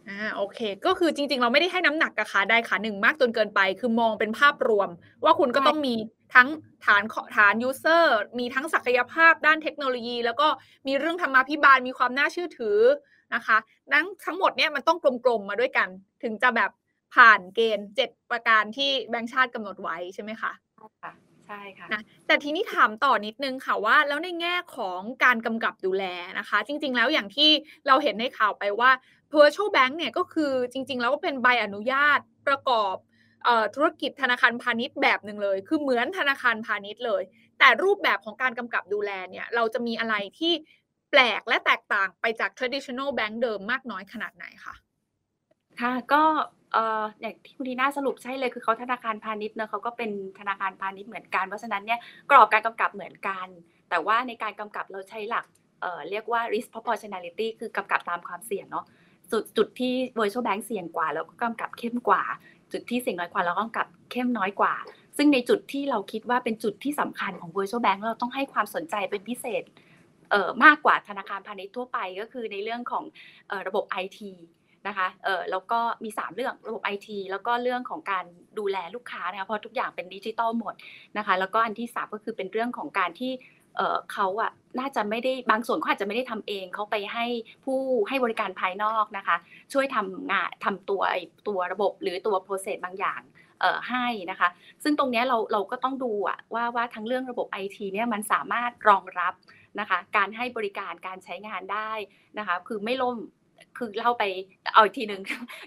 [0.10, 4.90] อ่าโอเค ก็คือจริง ๆ เราไม่ได้ให้น้ำหนักกับขาใดขาหนึ่งมากจนเกินไป คือมองเป็นภาพรวม
[5.24, 5.94] ว่าคุณก็ใช่ต้องมี
[6.36, 6.48] ทั้ง
[6.86, 10.48] ฐานขฐานยูเซอร์มีทั้งศักยภาพด้านเทคโนโลยี แล้วก็
[10.88, 12.78] มีเรื่องธรรมาภิบาลมีความน่าเชื่อถือ
[13.36, 13.58] นะคะ
[13.94, 15.88] นั้นทั้งหมดเนี่ยมันต้องกลมๆมาด้วยกัน
[16.24, 16.72] ถึงจะแบบ
[17.16, 20.52] ผ่านเกณฑ์7ประการที่แบงก์ชาติกำหนดไว้ใช่ไหมคะ
[21.04, 21.14] ค่ะ
[21.46, 26.04] ใช่ค่ะนะแต่ทีนี้ถามต่อนิดนึงค่ะว่า แล้วในแง่ของการกำกับดูแล
[26.40, 27.50] นะคะ จริง ๆ แล้วอย่างที่
[27.88, 28.92] เราเห็นในข่าวไปว่า
[29.34, 32.96] virtual bank เนี่ยก็คือจริง ๆ แล้วก็เป็นใบอนุญาตประกอบ
[33.44, 37.24] เอ่อธุรกิจธนาคารพาณิชย์แบบหนึ่งเลย คือเหมือนธนาคารพาณิชย์เลย
[37.60, 40.54] แต่รูปแบบของการกำกับดูแลเนี่ย เราจะมีอะไรที่
[41.12, 44.76] แปลกและแตกต่างไปจาก traditional bank เดิมมากน้อยขนาดไหนคะ
[45.82, 46.24] ค่ะ ก็
[46.74, 52.00] เอ่ออย่างที่คุณดีน่าสรุปใช่เลยคือเขาธนาคารพาณิชย์เนอะเขาก็เป็นธนาคารพาณิชย์เหมือนกัน เพราะฉะนั้นเนี่ย
[52.32, 53.48] กรอบการกำกับเหมือนกัน
[53.90, 55.46] แต่ว่าในการกำกับเราใช้หลัก
[55.82, 58.86] เอ่อเรียกว่า risk proportionality คือกำกับตามความเสี่ยงเนาะ
[59.32, 62.24] จุดจุดที่ virtual bank เสี่ยงกว่าเราก็กำกับเข้มกว่า
[62.72, 64.74] จุดที่เสี่ยงน้อยกว่าเราก็กำกับเข้มน้อยกว่า
[65.18, 69.64] ซึ่งในจุดที่เราคิดว่าเป็นจุดที่สำคัญของ virtual bank เราต้องให้ความสนใจเป็นพิเศษ
[70.32, 73.04] เอ่อมากกว่าธนาคารพาณิชย์ทั่วไปก็คือในเรื่องของ
[73.52, 74.20] ออระบบ IT
[74.88, 78.26] นะคะเออแล้วก็มี 3 เรื่องระบบ IT แล้วก็เรื่องของการ
[78.60, 80.74] ดูแลลูกค้านะคะเพราะทุกอย่างเป็นดิจิตอลหมด
[81.18, 83.32] นะคะแล้วก็อันที่ 3 ก็คือเป็นเรื่องของการที่
[83.78, 87.26] เออเขาอะน่าจะไม่ได้บางส่วนเขาอาจจะไม่ได้ทำเองเขาไปให้
[87.66, 89.36] ผู้ให้บริการภายนอกนะคะ
[89.74, 91.02] ช่วยทำงานทำตัว
[91.48, 93.22] ตัวระบบหรือตัวโปรเซสบางอย่าง
[93.62, 94.50] เออให้นะคะ
[94.84, 99.34] ซึ่งตรงนี้เราเราก็ต้องดูอะว่าว่าทั้งเรื่องระบบ IT เนี่ยมันสามารถรองรับ
[99.80, 101.92] นะคะ การให้บริการการใช้งานได้
[102.38, 103.18] นะคะ คือไม่ล่ม
[103.78, 104.24] คือเล่าไป
[104.74, 105.22] เอาอีกทีหนึ่ง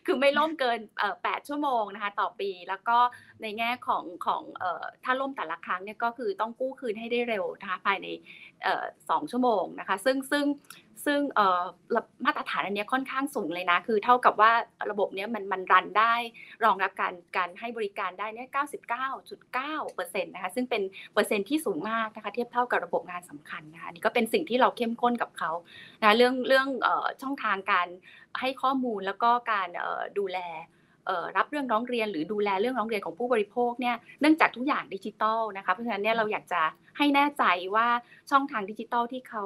[0.07, 0.79] คือไม่ล่มเกิน
[1.23, 2.99] แปดชั่วโมงนะคะต่อปี แล้วก็
[3.43, 4.43] ในแง่ของของ
[5.05, 8.07] ถ้าล่มแต่ละครั้งเนี่ยก็คือต้องกู้คืนให้ได้เร็วนะคะภายใน
[9.11, 10.44] สองชั่วโมงนะคะซึ่งซึ่ง
[11.05, 11.20] ซึ่ง
[12.24, 14.53] มาตรฐานอันนี้ค่อนข้างสูงเลยนะ คือเท่ากับว่า
[14.90, 16.14] ระบบเนี้ยมันมันรันได้
[16.64, 18.48] รองรับการการให้บริการได้เนี่ย
[19.87, 25.50] 99.9%นะคะซึ่งเป็นเปอร์เซ็นต์ที่สูงมากนะคะเทียบเท่ากับระบบงานสำคัญนะคะอันนี่ก็เป็นสิ่งที่เราเข้มข้นกับเขา
[26.00, 26.68] นะเรื่องเรื่อง
[27.22, 27.87] ช่องทางการ
[28.40, 29.68] ให้ข้อมูลแล้วก็การ
[30.18, 30.38] ดูแล
[31.37, 36.62] รับเรื่องร้องเรียนหรือดูแลเรื่องร้องเรียนของผู้บริโภคเนี่ยเนื่องจากทุกอย่างดิจิตอลนะคะเพราะฉะนั้นเนี่ยเราอยากจะ
[36.99, 37.87] ให้แน่ใจว่า
[38.31, 39.45] ช่องทางดิจิตอลที่เขา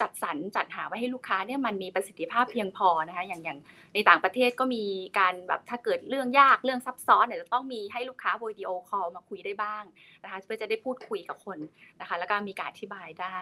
[0.00, 3.58] จัดสรรจัดหาไว้ให้ลูกค้าเนี่ยมันมีประสิทธิภาพเพียงพอนะคะอย่างอย่าง
[3.94, 4.84] ในต่างประเทศก็มี
[5.18, 9.84] การแบบถ้าเกิดเรื่องยากเรื่องซับซ้อนเนี่ยจะต้องมีให้ลูกค้าวิดีโอคอลมาคุยได้บ้าง
[10.22, 11.58] นะคะเพื่อจะได้พูดคุยกับคน
[12.00, 13.38] นะคะแล้วก็มีการอธิบายได้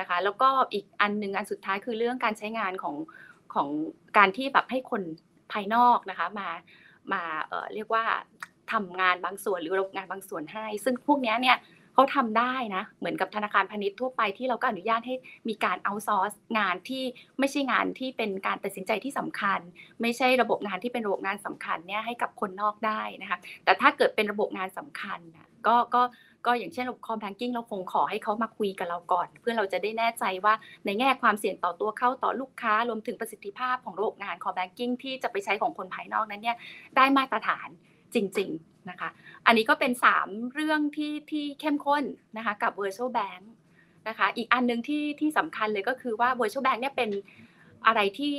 [0.00, 2.96] นะคะแล้วก็อีกอันหนึ่งอันสุดท้ายคือเรื่องการใช้งานของ
[3.54, 3.68] ของ
[4.18, 5.02] การที่แบบให้คน
[5.52, 6.48] ภายนอกนะคะมา
[7.12, 7.22] มา
[7.74, 8.04] เรียกว่า
[8.72, 11.58] ทำงานบางส่วนหรือระบบงานบางส่วนให้ ซึ่งพวกนี้เนี่ย
[11.94, 15.14] เขาทำได้นะ เหมือนกับธนาคารพาณิชย์ทั่วไปที่เราก็อนุญาตให้
[15.48, 17.04] มีการ outsourceงานที่
[17.38, 19.60] ไม่ใช่งานที่เป็นการตัดสินใจที่สำคัญ
[20.00, 26.02] ไม่ใช่ระบบงานที่เป็นระบบงานสำคัญเนี่ยให้กับคนนอกได้นะคะแต่ถ้าเกิดเป็นระบบงานสำคัญนะก็ก็
[26.46, 30.54] ก็อย่างเช่นระบบคอมแพงกิ้งเราคงขอให้เขามาคุยกับเราก่อน เพื่อเราจะได้แน่ใจว่า
[30.86, 36.56] ในแง่ความเสี่ยงต่อตัวเข้าต่อลูกค้ารวมถึงประสิทธิภาพของระบบงานคอมแพงกิ้งที่จะไปใช้ของคนภายนอกนั้นเนี่ย
[36.96, 37.68] ได้มาตรฐาน
[38.14, 39.08] จริง ๆนะคะ
[39.46, 42.04] อันนี้ก็เป็น 3 เรื่องที่ที่เข้มข้น
[42.36, 43.44] นะคะกับ virtual bank
[44.08, 47.10] นะคะ อีกอันหนึ่งที่ที่สำคัญเลยก็คือว่า virtual bank เนี่ยเป็น
[47.86, 48.34] อะไรที่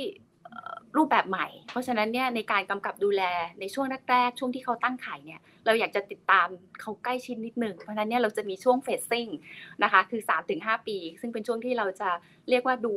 [0.96, 3.22] รูปแบบใหม่ เพราะฉะนั้นเนี่ยในการกำกับดูแล
[3.60, 6.48] ในช่วงแรกๆช่วงที่เขาตั้งไขายเนี่ยเราอยากจะติดตาม
[6.80, 9.28] เขาใกล้ชิดนิดหนึ่งเพราะฉะนั้นเนี่ยเราจะมีช่วงเฟสซิ่ง
[9.82, 10.22] นะคะคือ
[10.54, 12.10] 3-5 ปี ซึ่งเป็นช่วงที่เราจะ
[12.48, 12.94] เรียกว่าดู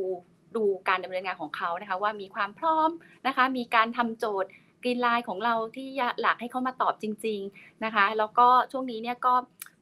[0.56, 2.90] ดูการดำเนินงานของเขานะคะว่ามีความพร้อม
[3.26, 4.50] นะคะมีการทำโจทย์
[4.84, 5.88] กรีนไลน์ของเราที่
[6.20, 9.34] หลักให้เขามาตอบจริง ๆนะคะ แล้วก็ช่วงนี้เนี่ยก็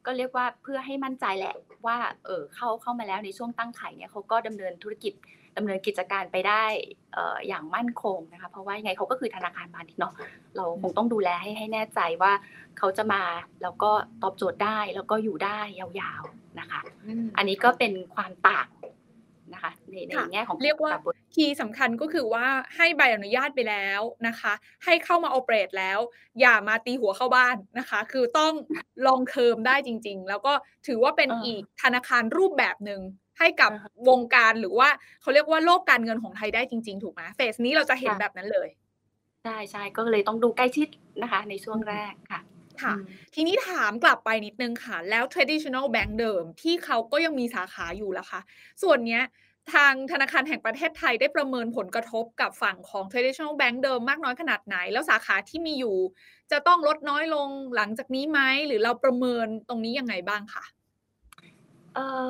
[0.05, 5.13] ก็เรียกว่าเพื่อให้มั่นใจแหละว่าเออเข้าเข้ามาแล้วในช่วงตั้งไข่เนี่ยเขาก็ดำเนินธุรกิจ
[5.57, 6.63] ดำเนินกิจการไปได้
[7.15, 10.13] อออย่างมั่นคงนะคะ เพราะว่ายังไงเขาก็คือธนาคารพาณิชย์เนาะ
[10.55, 12.33] เราคงต้องดูแลให้ให้แน่ใจว่า
[12.77, 13.23] เขาจะมา
[13.61, 13.91] แล้วก็
[14.23, 16.81] ตอบโจทย์ได้แล้วก็อยู่ได้ยาวๆนะคะ
[17.37, 18.67] อันนี้ก็เป็นความต่าง
[19.53, 20.91] นะคะในในแง่ของเรียกว่า
[21.33, 24.53] คีย์สำคัญก็คือว่าให้ใบอนุญาตไปแล้วนะคะ
[24.85, 25.99] ให้เข้ามาโอเปเรตแล้ว
[26.39, 28.53] อย่ามาตีหัวเข้าบ้านนะคะ คือต้อง
[29.07, 30.53] ลองเคิมได้จริง ๆ แล้วก็
[30.87, 33.01] ถือว่าเป็นอีกธนาคารรูปแบบหนึ่ง
[33.39, 33.71] ให้กับ
[34.09, 34.89] วงการหรือว่า
[35.21, 38.69] เขาเรียกว่าโลกการเงินของไทยได้จริง ๆ ถูกไหมเฟสนี้เราจะเห็นแบบนั้นเลย
[39.43, 40.87] ใช่ใช่ก็เลยต้องดูใกล้ชิด
[41.21, 42.13] นะคะ ในช่วงแรก
[42.81, 42.95] ค่ะค่ะ
[43.35, 48.39] ทีนี้ถามกลับไปนิดนึงค่ะ แล้ว traditional bank เดิมที่เขาก็ยังมีสาขาอยู่ละคะ
[48.83, 49.23] ส่วนเนี้ย
[49.73, 55.97] ทางธนาคารแห่งประเทศไทยได้ประเมินผลกระทบกับฝั่งของ traditional bank เดิมมากน้อยขนาดไหน แล้วสาขาที่มีอยู่
[56.51, 60.63] จะต้องลดน้อยลงหลังจากนี้ไหมหรือเราประเมินตรงนี้ยังไงบ้างคะ
[61.95, 62.27] เออ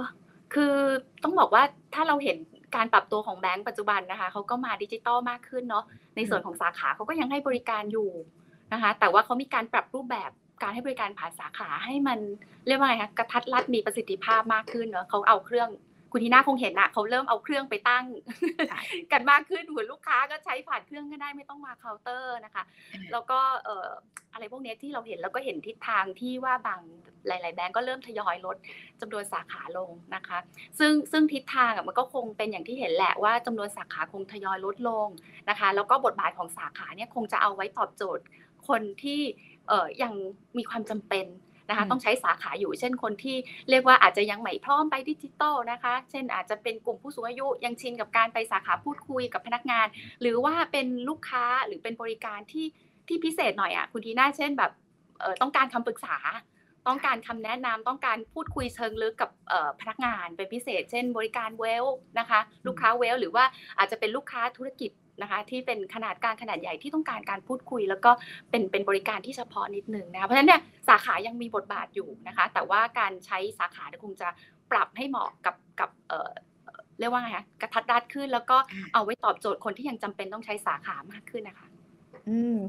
[0.53, 0.75] คือ
[1.23, 2.37] ต้องบอกว่าถ้าเราเห็น
[2.75, 5.85] การปรับตัวของแบงก์ปัจจุบันนะคะเขาก็มาดิจิตอลมากขึ้นเนาะ
[6.15, 8.09] ในส่วนของสาขาเขาก็ยังให้บริการอยู่
[8.73, 10.31] นะคะ แต่ว่าเขามีการปรับรูปแบบ
[10.61, 12.19] การให้บริการผ่านสาขาให้มัน
[12.67, 15.69] เรียกว่าไงคะกระทัดรัดมีประสิทธิภาพมากขึ้นเนาะเขาเอาเครื่อง
[16.11, 18.05] คุณทีน่าคงเห็นอะเขาเริ่มเอาเครื่องไปตั้ง
[19.11, 22.63] กันมากขึ้นเหมือนลูกค้าก็ใช้ผ่านเครื่องก็ได้ไม่ต้องมาเคาน์เตอร์นะคะ
[23.11, 23.89] แล้วก็เอ่อ
[24.33, 26.79] อะไรพวกนี้ที่เราเห็นแล้วก็เห็นทิศทางที่ว่าบาง
[27.27, 28.57] หลาย ๆ แบงก์ก็เริ่มทยอยลด
[29.01, 30.37] จำนวนสาขาลงนะคะ
[30.79, 35.07] ซึ่งซึ่งทิศทางมันก็คงเป็นอย่างที่เห็นแหละว่าจำนวนสาขาคงทยอยลดลง
[35.49, 38.23] นะคะ แล้วก็บทบาทของสาขาเนี่ยคงจะเอาไว้ตอบโจทย์
[38.69, 39.21] คนที่
[39.67, 40.13] เอ่อยัง
[40.57, 41.27] มีความจำเป็น
[41.69, 43.37] นะคะต้องใช้สาขาอยู่เช่นคนที่
[43.69, 49.87] เรียกว่าอาจจะยังไม่พร้อมไปดิจิตอลนะคะ เช่นอาจจะเป็นกลุ่มผู้สูงอายุยังชินกับการไปสาขาพูดคุยกับพนักงาน
[50.21, 52.67] หรือว่าเป็นลูกค้าหรือเป็นบริการที่
[53.07, 54.71] ที่พิเศษหน่อยอะคุณทีน่าเช่นแบบ
[55.41, 56.17] ต้องการคำปรึกษา
[56.87, 59.29] ต้องการคำแนะนำต้องการพูดคุยเชิงลึกกับ
[59.79, 61.85] พนักงานเป็นพิเศษ เช่น บริการเวล
[62.19, 63.45] นะคะ ลูกค้าเวลหรือว่า
[63.77, 68.11] อาจจะเป็นลูกค้าธุรกิจ นะคะที่เป็นขนาดกลางขนาดใหญ่ที่ต้องการการพูดคุย แล้วก็
[68.49, 74.27] เป็นเป็นบริการที่เฉพาะนิดนึงนะคะเพราะฉะนั้นเนี่ยสาขายังมีบทบาทอยู่นะคะแต่ว่าการใช้สาขาคงจะ
[74.71, 76.29] ปรับให้เหมาะกับกับเอ่อ
[76.99, 78.57] เรียกว่าไงคะกระทัดรัดขึ้น แล้วก็
[78.93, 81.67] เอาไว้ตอบโจทย์คนที่ยังจำเป็นต้องใช้สาขามากขึ้นนะคะ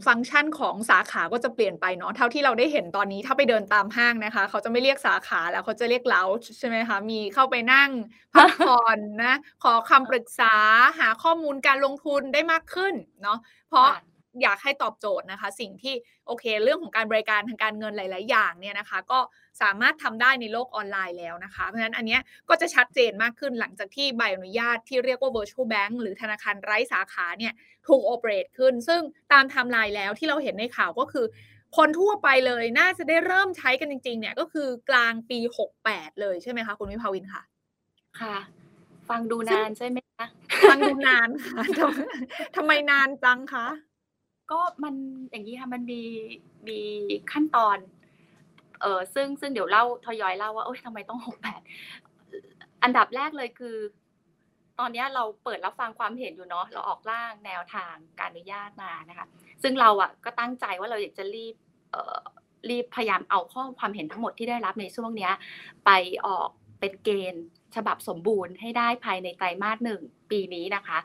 [0.06, 6.22] ฟังก์ชันของสาขาก็จะเปลี่ยนไปเนาะเท่าที่เราได้เห็นตอนนี้ถ้าไปเดินตามห้างนะคะ เขาจะไม่เรียกสาขาแล้วเขาจะเรียกเลา
[6.58, 7.90] ใช่ไหมคะมีเข้าไปนั่ง
[8.34, 10.54] พักผ่อนนะขอคำปรึกษา
[10.98, 13.38] หาข้อมูลการลงทุนได้มากขึ้นเนาะ
[13.68, 13.88] เพราะ
[14.42, 15.94] อยากให้ตอบโจทย์นะคะ สิ่งที่
[16.26, 19.18] โอเค เรื่องของการบริการทางการเงินหลาย ๆ อย่างเนี่ยนะคะ ก็
[19.62, 22.18] สามารถทำได้ในโลกออนไลน์แล้วนะคะ เพราะฉะนั้นอันนี้
[22.48, 27.52] ก็จะชัดเจนมากขึ้นหลังจากที่ใบอนุญาตที่เรียกว่า virtual bank หรือธนาคารไร้สาขาเนี่ย
[27.88, 29.00] ถูก operate ขึ้น ซึ่ง
[29.32, 31.26] ตามไทม์ไลน์แล้วที่เราเห็นในข่าวก็คือ
[31.76, 35.38] คนทั่วไปเลยน่าจะได้เริ่มใช้กันจริง ๆ เนี่ยก็คือกลางปี
[35.80, 37.42] 68 เลยใช่ไหมคะคุณวิภาวินค่ะ
[38.20, 38.36] ค่ะ
[39.08, 40.26] ฟังดูนานใช่ไหมคะ
[40.68, 41.62] ฟังดูนานค่ะ
[42.56, 43.66] ทำไมนานจังคะ
[44.52, 44.94] ก็มัน
[45.30, 46.02] อย่างนี้ค่ะมันมี
[46.68, 46.78] มี
[47.32, 47.78] ขั้นตอน
[48.80, 51.60] เออซึ่งซึ่งเดี๋ยวเล่าทยอยเล่าว่าโอ๊ยทำไมต้องหกแปด
[52.82, 53.76] อันดับแรกเลยคือ
[54.78, 59.26] ตอนนี้เราเปิดรับฟังความเห็นอยู่เนาะเราออกร่างแนวทางการอนุญาตมานะคะ
[59.62, 61.54] ซึ่งเราอะก็ตั้งใจว่าเราอยากจะรีบ
[61.90, 62.18] เอ่อ
[62.70, 65.30] รีบพยายามเอาข้อความเห็นทั้งหมดที่ได้รับในช่วงนี้
[65.84, 65.90] ไป
[66.26, 66.48] ออก
[66.80, 67.44] เป็นเกณฑ์
[67.76, 70.98] ฉบับสมบูรณ์ให้ได้ภายในไตรมาสหนึ่งปีนี้นะคะ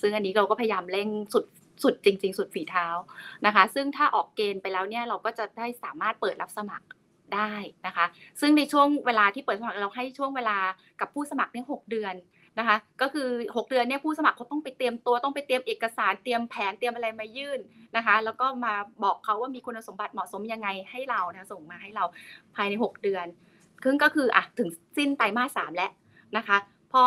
[0.00, 1.44] ซึ่งอันนี้เราก็พยายามเร่งสุด
[1.82, 2.86] สุดจริง ๆ สุดฝีเท้า
[3.46, 6.86] นะคะ ซึ่งถ้าออกเกณฑ์ไปแล้วเนี่ยเราก็จะได้สามารถเปิดรับสมัคร
[7.34, 7.54] ได้
[7.86, 8.06] นะคะ
[8.40, 10.58] ซึ่งในช่วงเวลาที่เปิดสมัครเราให้ช่วงเวลา
[11.00, 12.14] กับผู้สมัครเนี่ยหเดือน
[12.58, 17.60] นะคะ ก็คือ 6 เดือนเนี่ยผู้สมัครเขาต้องไปเตรียมตัวต้องไปเตรียมเอกสารเตรียมแผนเตรียมอะไรมายื่น
[17.96, 22.04] นะคะ แล้วก็มาบอกเขาว่ามีคุณสมบัติเหมาะสมยังไงให้เรานะส่งมาให้เรา
[22.54, 23.26] ภายใน 6 เดือน
[23.84, 25.90] ซึ่งก็คืออะถึงสิ้นไตรมาสสามแล้ว
[26.36, 26.56] นะคะ
[26.92, 27.02] พอ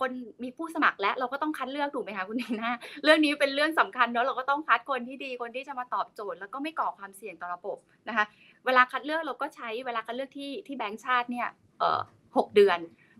[0.00, 0.10] คน
[0.42, 2.72] มีผู้สมัครและเราก็ต้องคัดเลือกถูกไหมคะคุณนีน่า
[3.04, 7.78] เรื่องนี้เป็นเรื่องสำคัญเนาะเราก็ต้องคัดคนที่ดีคนที่จะมาตอบโจทย์ แล้วก็ไม่ก่อความเสี่ยงต่อระบบ
[8.08, 8.24] นะคะ
[8.66, 12.00] เวลาคัดเลือกเราก็ใช้เวลาคัดเลือกที่ที่แบงก์ชาติเนี่ยเอ่อ
[12.36, 12.78] หกเดือน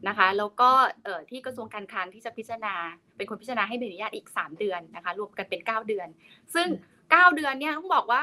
[0.08, 0.70] นะคะแล้วก็
[1.04, 2.74] เอ่อที่กระทรวงการคลังที่จะพิจารณา
[3.16, 6.08] เป็นคนพิจารณาให้ใบอนุญาตอีก 3 เดือนนะคะรวมกันเป็น 9 เดือน
[6.54, 6.68] ซึ่ง
[7.02, 8.22] 9 เดือนเนี่ยต้องบอกว่า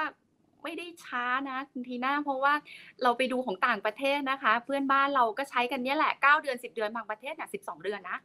[0.64, 2.54] ไม่ได้ช้านะคุณทีน่าเพราะว่า
[3.04, 8.20] เราไปดูของต่างประเทศนะคะ เพื่อนบ้านเราก็ใช้กันเนี่ยแหละ9เดือน 10 เดือนบางประเทศเนี่ย12 เดือนนะ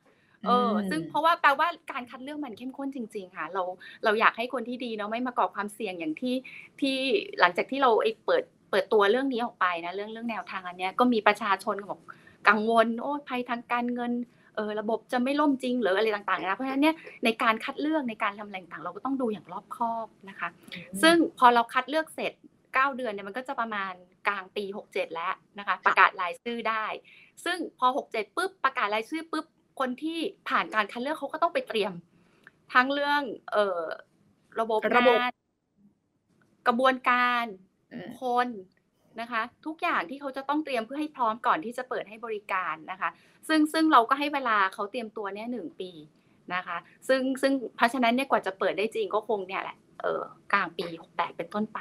[0.46, 3.62] เออซึ่งเพราะว่าแปลว่าการคัดเลือกมันเข้มข้นจริง ๆ ค่ะ เรา
[4.04, 6.34] เราอยากให้คนที่ดีเนาะไม่มาก่อความเสี่ยงอย่างที่
[6.80, 6.96] ที่
[7.40, 7.90] หลังจากที่เรา
[8.26, 12.00] เปิดเปิดตัวเรื่องนี้ออกไปนะเรื่องเรื่องแนวทางอันเนี้ยก็มีประชาชนบอก
[12.48, 14.12] กังวลโอ้ภัยทางการเงิน
[14.56, 20.48] เออระบบจะไม่ล่มจริงหรืออะไรต่างๆนะเพราะฉะนั้นเนี่ยในการคัดเลือกในการทำอะไรต่างเราก็ต้องดูอย่างรอบคอบนะคะ
[21.02, 22.32] ซึ่งพอเราคัดเลือกเสร็จ
[22.64, 23.92] 9 เดือนเนี่ยมันก็จะประมาณ
[24.28, 26.84] กลางปี 67 แล้วนะคะ ประกาศรายชื่อได้
[27.44, 29.46] ซึ่งพอ 67ปุ๊บประกาศรายชื่อปุ๊บ
[29.80, 31.92] คนที่ผ่านการคัดเลือกเขาก็ต้องไปเตรียม
[32.74, 33.82] ทั้งเรื่องเอ่อ
[34.60, 35.18] ระบบระบบ
[36.66, 37.44] กระบวนการ
[38.20, 38.48] คน
[39.20, 43.10] นะคะ ทุกอย่างที่เขาจะต้องเตรียมเพื่อให้พร้อมก่อนที่จะเปิดให้บริการนะคะ
[43.48, 45.90] ซึ่งซึ่งเราก็ให้เวลาเขาเตรียมตัวเนี่ยหนึ่งปี
[46.54, 46.76] นะคะ
[47.08, 51.80] ซึ่งซึ่งเพราะฉะนั้นเนี่ยกว่าจะเปิดได้จริงก็คงเนี่ยแหละเออกลางปีหกแปดเป็นต้นไป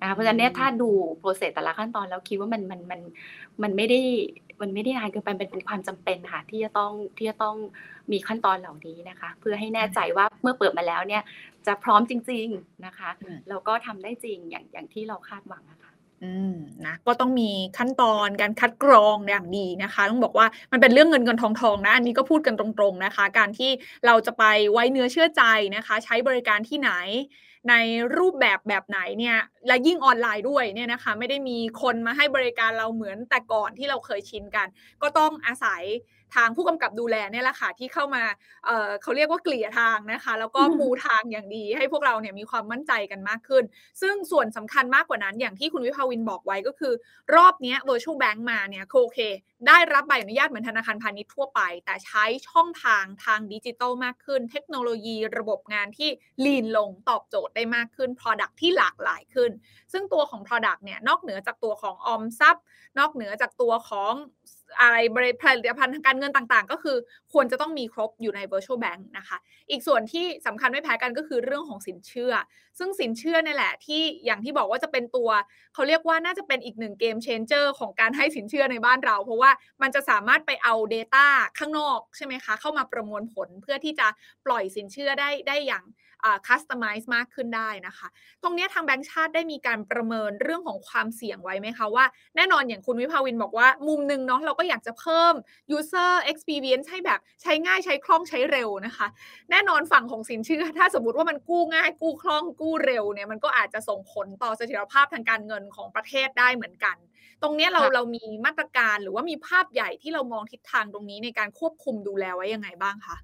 [0.00, 3.00] นะคะเพราะฉะนั้นเนี่ยถ้าดูโปรเซสแต่ละขั้นตอนแล้วคิดว่ามันมันมัน
[3.62, 4.00] มันไม่ได้
[4.60, 7.56] มันไม่ได้นานเกินไปเป็นเป็นความจำเป็นค่ะที่จะต้องที่จะต้อง
[8.12, 11.22] มีขั้นตอนเหล่านี้นะคะ เพื่อให้แน่ใจว่าเมื่อเปิดมาแล้วเนี่ย
[11.66, 13.10] จะพร้อมจริง ๆนะคะ
[13.48, 15.83] แล้วก็ทำได้จริงอย่างอย่างที่เราคาดหวังนะคะอืม
[16.86, 23.70] นะก็ต้องมีขั้นตอนการคัดกรองอย่างดีนะคะ ต้องบอกว่ามันเป็นเรื่องเงินเงินทองทองนะ อันนี้ก็พูดกันตรงๆนะคะ การที่
[24.06, 25.42] เราจะไปไว้เนื้อเชื่อใจ
[25.76, 26.90] นะคะ ใช้บริการที่ไหน
[27.70, 27.74] ใน
[28.18, 34.66] รูปแบบแบบไหนเนี่ยและยิ่งออนไลน์ด้วยเนี่ยนะคะ ไม่ได้มีคนมาให้บริการเราเหมือนแต่ก่อนที่เราเคยชินกัน
[35.02, 35.82] ก็ต้องอาศัย
[36.34, 38.22] ทางผู้กำกับดูแลเนี่ยแหละค่ะที่เข้ามา
[38.64, 43.64] เเขาเรียกว่าเกลี่ยทางนะคะ แล้วก็ปูทางอย่างดีให้พวกเราเนี่ยมีความมั่นใจกันมากขึ้น
[44.02, 46.92] ซึ่งส่วนสำคัญมากกว่านั้นอย่างที่คุณวิภาวินบอกไว้ก็คือ
[47.34, 49.20] รอบนี้ virtual bank มาเนี่ยโอเค
[49.66, 56.10] ได้รับใบอนุญาตเหมือนธนาคารพาณิชย์ทั่วไป แต่ใช้ช่องทางทางดิจิตอลมากขึ้น เทคโนโลยีระบบงานที่
[56.44, 59.50] ลีนลงตอบโจทย์ได้มากขึ้น Product ที่หลากหลายขึ้น
[59.92, 62.64] ซึ่งตัวของ Product เนี่ยนอกเหนือจากตัวของออมทรัพย์
[62.98, 64.14] นอกเหนือจากตัวของ
[64.80, 66.96] อะไรบริผลิตภัณฑ์ทางการเงินต่างๆ ก็คือ
[67.32, 69.38] ควรจะต้องมีครบอยู่ใน virtual bank นะคะ
[69.70, 72.32] อีกส่วนที่สำคัญไม่แพ้กันก็คือเรื่องของสินเชื่อ
[72.78, 75.30] ซึ่งสินเชื่อนี่แหละที่อย่างที่บอกว่าจะเป็นตัว
[75.74, 79.50] เขาเรียกว่าน่าจะเป็นอีกหนึ่งเกมเชนเจอร์ของการให้สินเชื่อในบ้านเรา เพราะว่า
[79.82, 81.26] มันจะสามารถไปเอา Data
[81.58, 84.06] ข้างนอกใช่ไหมคะ เข้ามาประมวลผลเพื่อที่จะ
[84.46, 85.84] ปล่อยสินเชื่อได้ได้อย่าง
[86.46, 88.08] คัสตอมไมซ์มากขึ้นได้นะคะ
[88.42, 92.04] ตรงนี้ทางแบงก์ชาติได้มีการประเมินเรื่องของความเสี่ยงไว้ไหมคะว่า
[92.36, 95.34] แน่นอนอย่างคุณวิภาวินบอกว่า มุมหนึ่งเนาะเราก็อยากจะเพิ่ม
[95.76, 99.06] user experience ให้แบบใช้ง่ายใช้คล่องใช้เร็วนะคะ
[99.50, 106.96] แน่นอนฝั่งของสินเชื่อ ถ้าสมมติว่ามันกู้ง่ายกู้คล่องกู้เร็วเนี่ยมันก็อาจจะส่งผลต่อเสถียรภาพทางการเงินของประเทศได้เหมือนกัน
[107.42, 113.16] ตรงนี้เราเรามีมาตรการหรือว่ามีภาพใหญ่ที่เรามองทิศทางตรงนี้ในการควบคุมดูแลไว้ยังไงบ้างคะ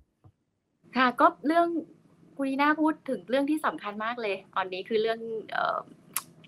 [0.96, 1.68] ค่ะก็เรื่อง
[2.42, 5.20] คุณนีน่าพูดถึงเรื่องที่สำคัญมากเลยตอนนี้คือเรื่อง
[5.52, 5.80] เออ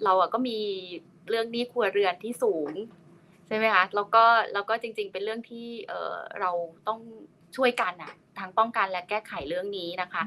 [0.05, 0.59] เราอะก็มี
[1.29, 2.73] เรื่องนี้ครัวเรือนที่สูง
[3.47, 6.51] ใช่ไหมคะแล้วก็แล้วก็จริง ๆ เป็นเรื่องที่เออเรา
[6.89, 7.01] ต้อง
[7.57, 10.23] ช่วยกันอะทางป้องกันและแก้ไขเรื่องนี้นะคะ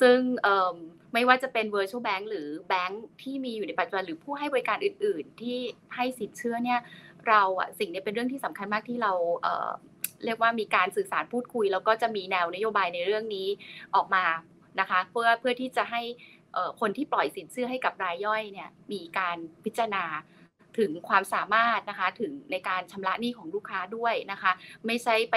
[0.00, 0.74] ซึ่งเออ
[1.14, 5.58] ไม่ว่าจะเป็น virtual bank หรือแบงค์ที่มีอยู่ในปัจจุบันหรือผู้ให้บริการอื่น ๆ ที่
[5.94, 6.80] ให้สินเชื่อเนี่ย
[7.28, 9.12] เราอะสิ่งนี้เป็นเรื่องที่สำคัญมากที่เรา
[9.42, 13.48] เเรียกว่ามีการสื่อสารพูดคุย แล้วก็จะมีแนวนโยบายในเรื่องนี้
[13.94, 14.24] ออกมา
[14.80, 16.02] นะคะ เพื่อเพื่อที่จะให้
[16.80, 20.04] คนที่ปล่อยสินเชื่อให้กับรายย่อยเนี่ยมีการพิจารณา
[20.78, 24.52] ถึงความสามารถนะคะถึงในการชำระหนี้ของลูกค้าด้วยนะคะ
[24.86, 25.36] ไม่ใช่ไป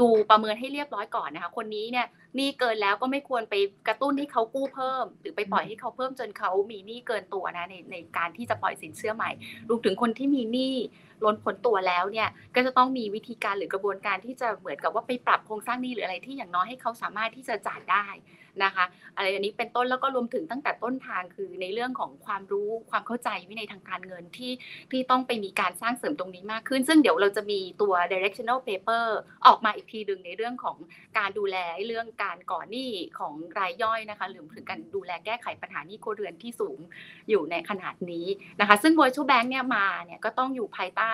[0.00, 3.54] ดูประเมินให้เรียบร้อยก่อนนะคะ คนนี้เนี่ยหนี้เกินแล้วก็ไม่ควรไป
[3.88, 9.30] กระตุ้นให้เขากู้เพิ่ม หรือไปปล่อยให้เขาเพิ่มจนเขามีหนี้เกินตัวนะในในการที่จะปล่อยสินเชื่อใหม่
[9.68, 10.74] รวมถึงคนที่มีหนี้
[11.24, 18.06] ล้นพ้นตัวแล้วเนี่ยก็จะต้องมีวิธีการหรือกระบวนการที่จะเหมือนกับว่าไปปรับโครงสร้างนี้หรืออะไรที่อย่างน้อยให้เขาสามารถที่จะจ่ายได้
[18.64, 18.84] นะคะ
[19.16, 24.52] อะไรอันนี้เป็นต้นแล้วก็รวมถึงตั้งแต่ต้นทางคือในเรื่องของความรู้ความเข้าใจวินัยทางการเงินที่
[24.90, 29.04] ที่ต้องไปมีการสร้างเสริมตรงนี้มากขึ้น ซึ่งเดี๋ยวเราจะมีตัว directional paper
[29.46, 30.76] ออกมาอีกทีหนึ่งในเรื่องของ
[31.18, 36.78] การดูแลเรื่องการก่อหนี้ของรายย่อยนะคะหรือถึงการดูแลแก้ไขปัญหาหนี้ครัวเรือนที่สูง
[37.28, 38.26] อยู่ในขนาดนี้
[38.60, 41.12] นะคะ ซึ่ง virtual bank เนี่ยมาเนี่ยก็ต้องอยู่ภายใต้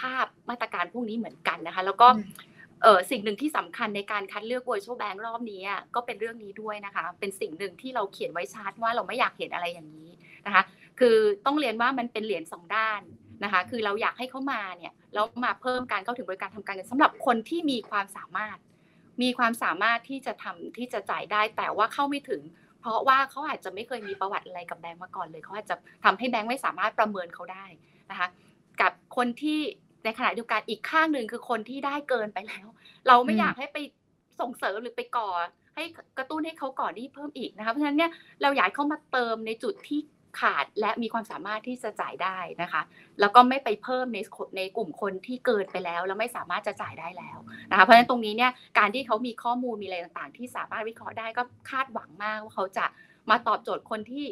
[0.00, 2.08] ภาพมาตรการพวกนี้เหมือนกันนะคะ แล้วก็
[2.82, 5.62] เออสิ่งหนึ่งที่สำคัญในการคัดเลือก virtual bank รอบนี้
[5.94, 10.10] ก็เป็นเรื่องนี้ด้วยนะคะ เป็นสิ่งหนึ่งที่เราเขียนไว้ชัดว่าเราไม่อยากเห็นอะไรอย่างนี้
[10.46, 10.62] นะคะ
[11.00, 11.16] คือ
[11.46, 13.00] ต้องเรียนว่ามันเป็นเหรียญสองด้าน
[13.44, 18.58] นะคะ คือเราอยากให้เขามาเนี่ยแล้วมาเพิ่มการเข้าถึงบริการทำการเงินสำหรับคนที่มีความสามารถ
[19.22, 22.42] มีความสามารถที่จะทำที่จะจ่ายได้แต่ว่าเข้าไม่ถึง
[22.80, 27.66] เพราะว่าเขาอาจจะไม่เคยมีประวัติอะไรกับแบงก์มาก่อนเลยเขาอาจจะทำให้แบงก์ไม่สามารถประเมินเขาได้
[28.10, 28.28] นะคะ
[28.80, 29.60] กับคนที่
[30.06, 32.66] ในขณะเดียวกันอีกข้างหนึ่งคือคนที่ได้เกินไปแล้ว
[33.08, 33.78] เราไม่อยากให้ไป
[34.40, 35.28] ส่งเสริมหรือไปก่อ
[35.74, 35.84] ให้
[36.18, 38.10] กระตุ้นให้เขาก่อนี้เพิ่มอีกนะคะเพราะฉะนั้นเนี่ย
[38.42, 40.00] เราอยากเขามาเติมในจุดที่
[40.40, 42.82] ขาดและมีความสามารถที่จะจ่ายได้นะคะ
[43.20, 44.18] แล้วก็ไม่ไปเพิ่มใน
[44.56, 47.38] ในกลุ่มคนที่เกินไปแล้ว แล้วไม่สามารถจะจ่ายได้แล้ว
[47.70, 52.86] นะคะเพราะฉะนั้นตรงนี้เนี่ยการที่เขามีข้อมูลมีอะไรต่างๆ ที่สามารถวิเคราะห์ได้ก็คาดหวังมากว่าเขาจะ
[53.30, 54.26] มาตอบโจทย์คนที่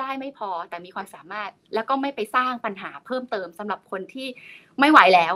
[0.00, 4.28] ได้ไม่พอแต่มีความสามารถ แล้วก็ไม่ไปสร้างปัญหาเพิ่มเติมสำหรับคนที่
[4.80, 5.34] ไม่ไหวแล้ว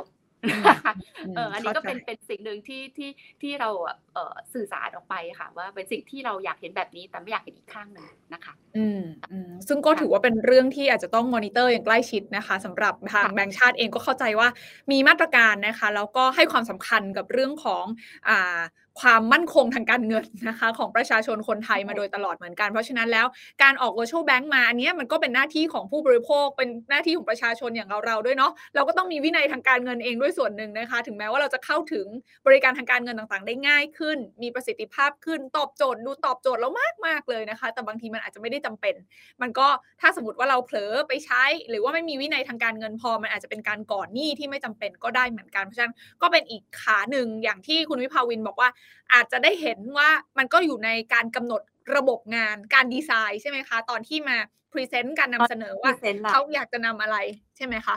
[1.35, 3.11] เอออันนี้ก็เป็นเป็นสิ่งหนึ่งที่ที่
[3.43, 4.10] ที่เราเอ่อ
[4.55, 9.03] สื่อสารออกไปค่ะ ว่าเป็นสิ่งที่เราอยากเห็นแบบนี้แต่ไม่อยากเห็นอีกข้างหนึ่งนะคะ อืม
[9.33, 14.49] อืมซึ่งก็ถือว่าเป็นเรื่องที่อาจจะต้องมอนิเตอร์อย่างใกล้ชิดนะคะสำหรับทางแบงก์ชาติเองก็เข้าใจว่า
[14.91, 17.85] มีมาตรการนะคะ แล้วก็ให้ความสำคัญกับเรื่องของ
[18.29, 18.61] อ่า
[19.01, 23.27] ความมั่นคงทางการเงินนะคะ ของประชาชนคนไทยมาโดยตลอดเหมือนกัน เพราะฉะนั้นแล้ว
[23.63, 32.07] การออก virtual bank มาอันนี้มันก็เป็นหน้าที่ของผู้บริโภค เป็นหน้าที่ของประชาชนอย่างเราเราด้วยเนาะเราก็ต้องมีวินัยทางการเงินเองด้วยส่วนหนึ่งนะคะ ถึงแม้ว่าเราจะเข้าถึง
[32.47, 34.10] บริการทางการเงินต่างๆ ได้ง่ายขึ้น
[34.43, 38.95] มีประสิทธิภาพขึ้น ตอบโจทย์ดูตอบโจทย์เรามากมากเลยนะคะ แต่บางทีมันอาจจะไม่ได้จำเป็น
[39.43, 39.67] มันก็
[40.01, 48.69] ถ้าสมมติว่าเราเผลอไปใช้ หรือว่าไม่มีวินัยทางการเงินพอมันอาจจะเป็นการก่อหนี้ที่ไม่จำเป็นก็ได้เหมือนกันเพราะฉะนั้นก็เป็นอีกขาหนึ่งอย่างที่คุณวิภาวินบอกว่า
[49.15, 50.09] อาจจะได้เห็นว่า
[50.39, 51.63] มันก็อยู่ในการกำหนด
[51.97, 54.37] ระบบงานการดีไซน์ใช่ไหมคะ ตอนที่มา
[54.72, 55.93] present การนำเสนอว่า
[56.31, 57.17] เขาอยากจะนำอะไร
[57.57, 57.97] ใช่ไหมคะ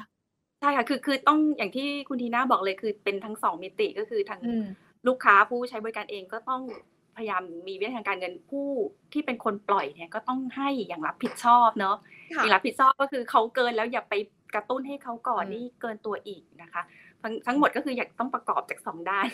[0.60, 4.42] ใช่ค่ะคือคือต้องอย่างที่คุณทีน่าบอกเลยคือเป็นทั้งสองมิติก็คือทั้ง
[5.08, 6.62] ลูกค้าผู้ใช้บริการเองก็ต้อง
[7.16, 8.70] พยายามมีวิธีการเงินผู้
[9.14, 11.96] ที่เป็นคนปล่อยเนี่ยก็ต้องให้อย่างรับผิดชอบเนาะ
[12.30, 14.14] อย่างรับผิดชอบก็คือเขาเกินแล้วอย่าไป
[14.56, 16.82] กระตุ้นให้เขาก่อนนี่เกินตัวอีกนะคะ
[17.22, 19.28] ทั้งทั้งหมดก็คืออยากต้องประกอบจากสองด้าน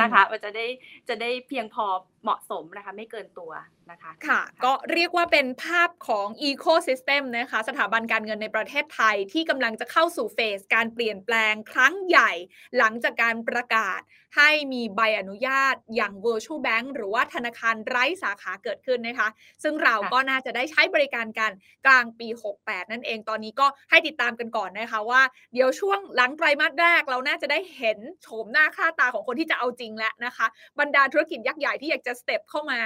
[0.00, 0.66] นะคะมันจะได้
[1.08, 1.86] จะได้เพียงพอ
[2.22, 3.52] เหมาะสมนะคะไม่เกินตัว
[3.90, 12.30] นะคะค่ะ ก็เรียกว่าเป็นภาพของ Ecosystem นะคะสถาบันการเงินในประเทศไทยที่กำลังจะเข้าสู่เฟสการเปลี่ยนแปลงครั้งใหญ่
[12.78, 14.00] หลังจากการประกาศ
[14.36, 19.28] ให้มีใบอนุญาตอย่าง Virtual Bank หรือว่าธนาคารไร้สาขาเกิดขึ้นนะคะ
[19.62, 21.52] ซึ่งเราก็น่าจะได้ใช้บริการกัน
[21.86, 22.28] กลางปี
[22.60, 30.46] 68 นั่นเองตอนนี้ก็ให้ติดตามกันก่อนนะคะว่า เดี๋ยวช่วงหลังไตรมาสแรกเราน่าจะได้เห็นโฉมหน้าค่าตาของคนที่จะเอาจริงแล้วนะคะ
[30.80, 32.80] บรรดาธุรกิจยักษ์ใหญ่ที่อยากจะสเต็ปเข้ามา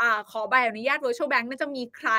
[0.00, 2.10] อขอใบอนุญาต virtual bank น่าจะมีใคร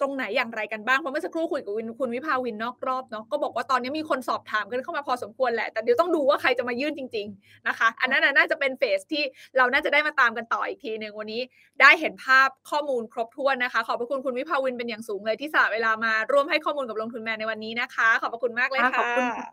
[0.00, 9.22] ตรงไหนอย่างไรกันบ้าง เพราะเมื่อสักครู่คุยกับคุณวิภาวินนอกรอบเนาะก็บอกว่าตอนนี้มีคนสอบถามกันเข้ามาพอสมควรแหละ แต่เดี๋ยวต้องดูว่าใครจะมายื่นจริง ๆนะคะ อันนั้นน่าจะเป็นเฟสที่
[9.56, 11.40] เราน่าจะได้มาตามกันต่ออีกทีหนึ่งวันนี้
[11.80, 19.48] ได้เห็นภาพข้อมูลครบถ้วนนะคะ ขอบพระคุณคุณวิภาวินเป็นอย่างสูงเลยที่สละเวลามาร่วมให้ข้อมูลกับลงทุนแมนในวันนี้นะคะ ขอบพระคุณมากเลยค่ะขอบคุณค่ะ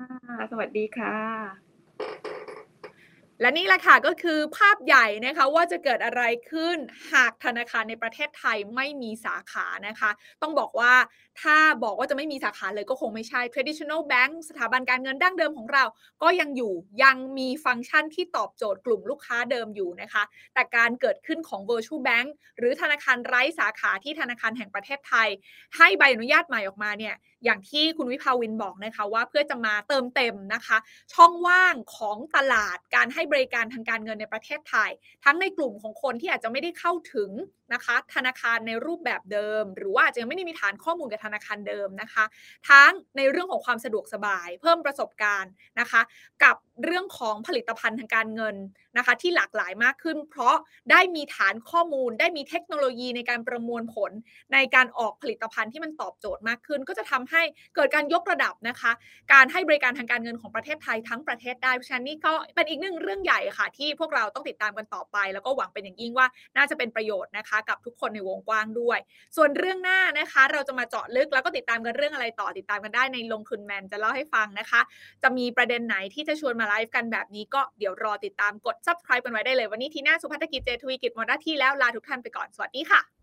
[0.51, 2.60] สวัสดีค่ะ
[3.41, 6.77] และนี่แหละค่ะก็คือภาพใหญ่นะคะว่าจะเกิดอะไรขึ้น
[7.13, 10.11] หากธนาคารในประเทศไทยไม่มีสาขานะคะ
[10.41, 10.93] ต้องบอกว่า
[11.41, 15.83] ถ้าบอกว่าจะไม่มีสาขาเลยก็คงไม่ใช่ traditional bank สถาบันการเงินดั้งเดิมของเรา
[16.23, 16.73] ก็ยังอยู่
[17.03, 20.23] ยังมีฟังก์ชันที่ตอบโจทย์กลุ่มลูกค้าเดิมอยู่นะคะ
[20.53, 22.27] แต่การเกิดขึ้นของ virtual bank
[22.57, 25.27] หรือธนาคารไร้สาขาที่ธนาคารแห่งประเทศไทย
[25.77, 27.15] ให้ใบอนุญาตใหม่ออกมาเนี่ย
[27.45, 30.77] อย่างที่คุณวิภาวินบอกนะคะว่าเพื่อจะมาเติมเต็มนะคะ
[31.13, 34.91] ช่องว่างของตลาดการให้บริการทางการเงินในประเทศไทย
[35.25, 37.31] ทั้งในกลุ่มของคนที่อาจจะไม่ได้เข้าถึง
[37.73, 42.23] นะคะ ธนาคารในรูปแบบเดิม หรือว่าอาจจะไม่ได้มีฐานข้อมูลกับธนาคารเดิมนะคะ
[42.69, 46.01] ทั้งในเรื่องของความสะดวกสบาย เพิ่มประสบการณ์นะคะ
[46.43, 48.55] กับเรื่องของผลิตภัณฑ์ทางการเงิน
[48.97, 50.55] นะคะ ที่หลากหลายมากขึ้น เพราะ
[50.91, 54.11] ได้มีฐานข้อมูล ได้มีเทคโนโลยีในการประมวลผล
[54.53, 57.41] ในการออกผลิตภัณฑ์ที่มันตอบโจทย์มากขึ้น ก็จะทำให้
[57.75, 58.91] เกิดการยกระดับนะคะ
[59.33, 68.99] การให้บริการทางการเงินของประเทศไทยทั้งประเทศได้เพราะฉะนั้นนี่ก็เป็นอีกหนึ่งเรื่องใหญ่ค่ะ ที่พวกเราต้องติดตามกันต่อไป แล้วก็หวังเป็นอย่างยิ่งว่าน่าจะเป็นประโยชน์นะคะ กับทุกคนในวงกว้างด้วย
[69.35, 74.81] ส่วนเรื่องหน้านะคะ เราจะมาเจาะลึกแล้วก็ติดตามกันเรื่องอะไรต่อติดตามกันได้ในลงทุนแมนจะเล่าให้ฟังนะคะ
[75.23, 83.20] จะมีประเด็นไหนที่จะชวนมาไลฟ์กันแบบนี้ก็เดี๋ยวรอติดตามกด subscribe กันไว้ได้เลยวันนี้ทีน่าสุภัฒกิจเจทวีกิจหมดหน้าที่แล้วลาทุกท่านไปก่อนสวัสดีค่ะ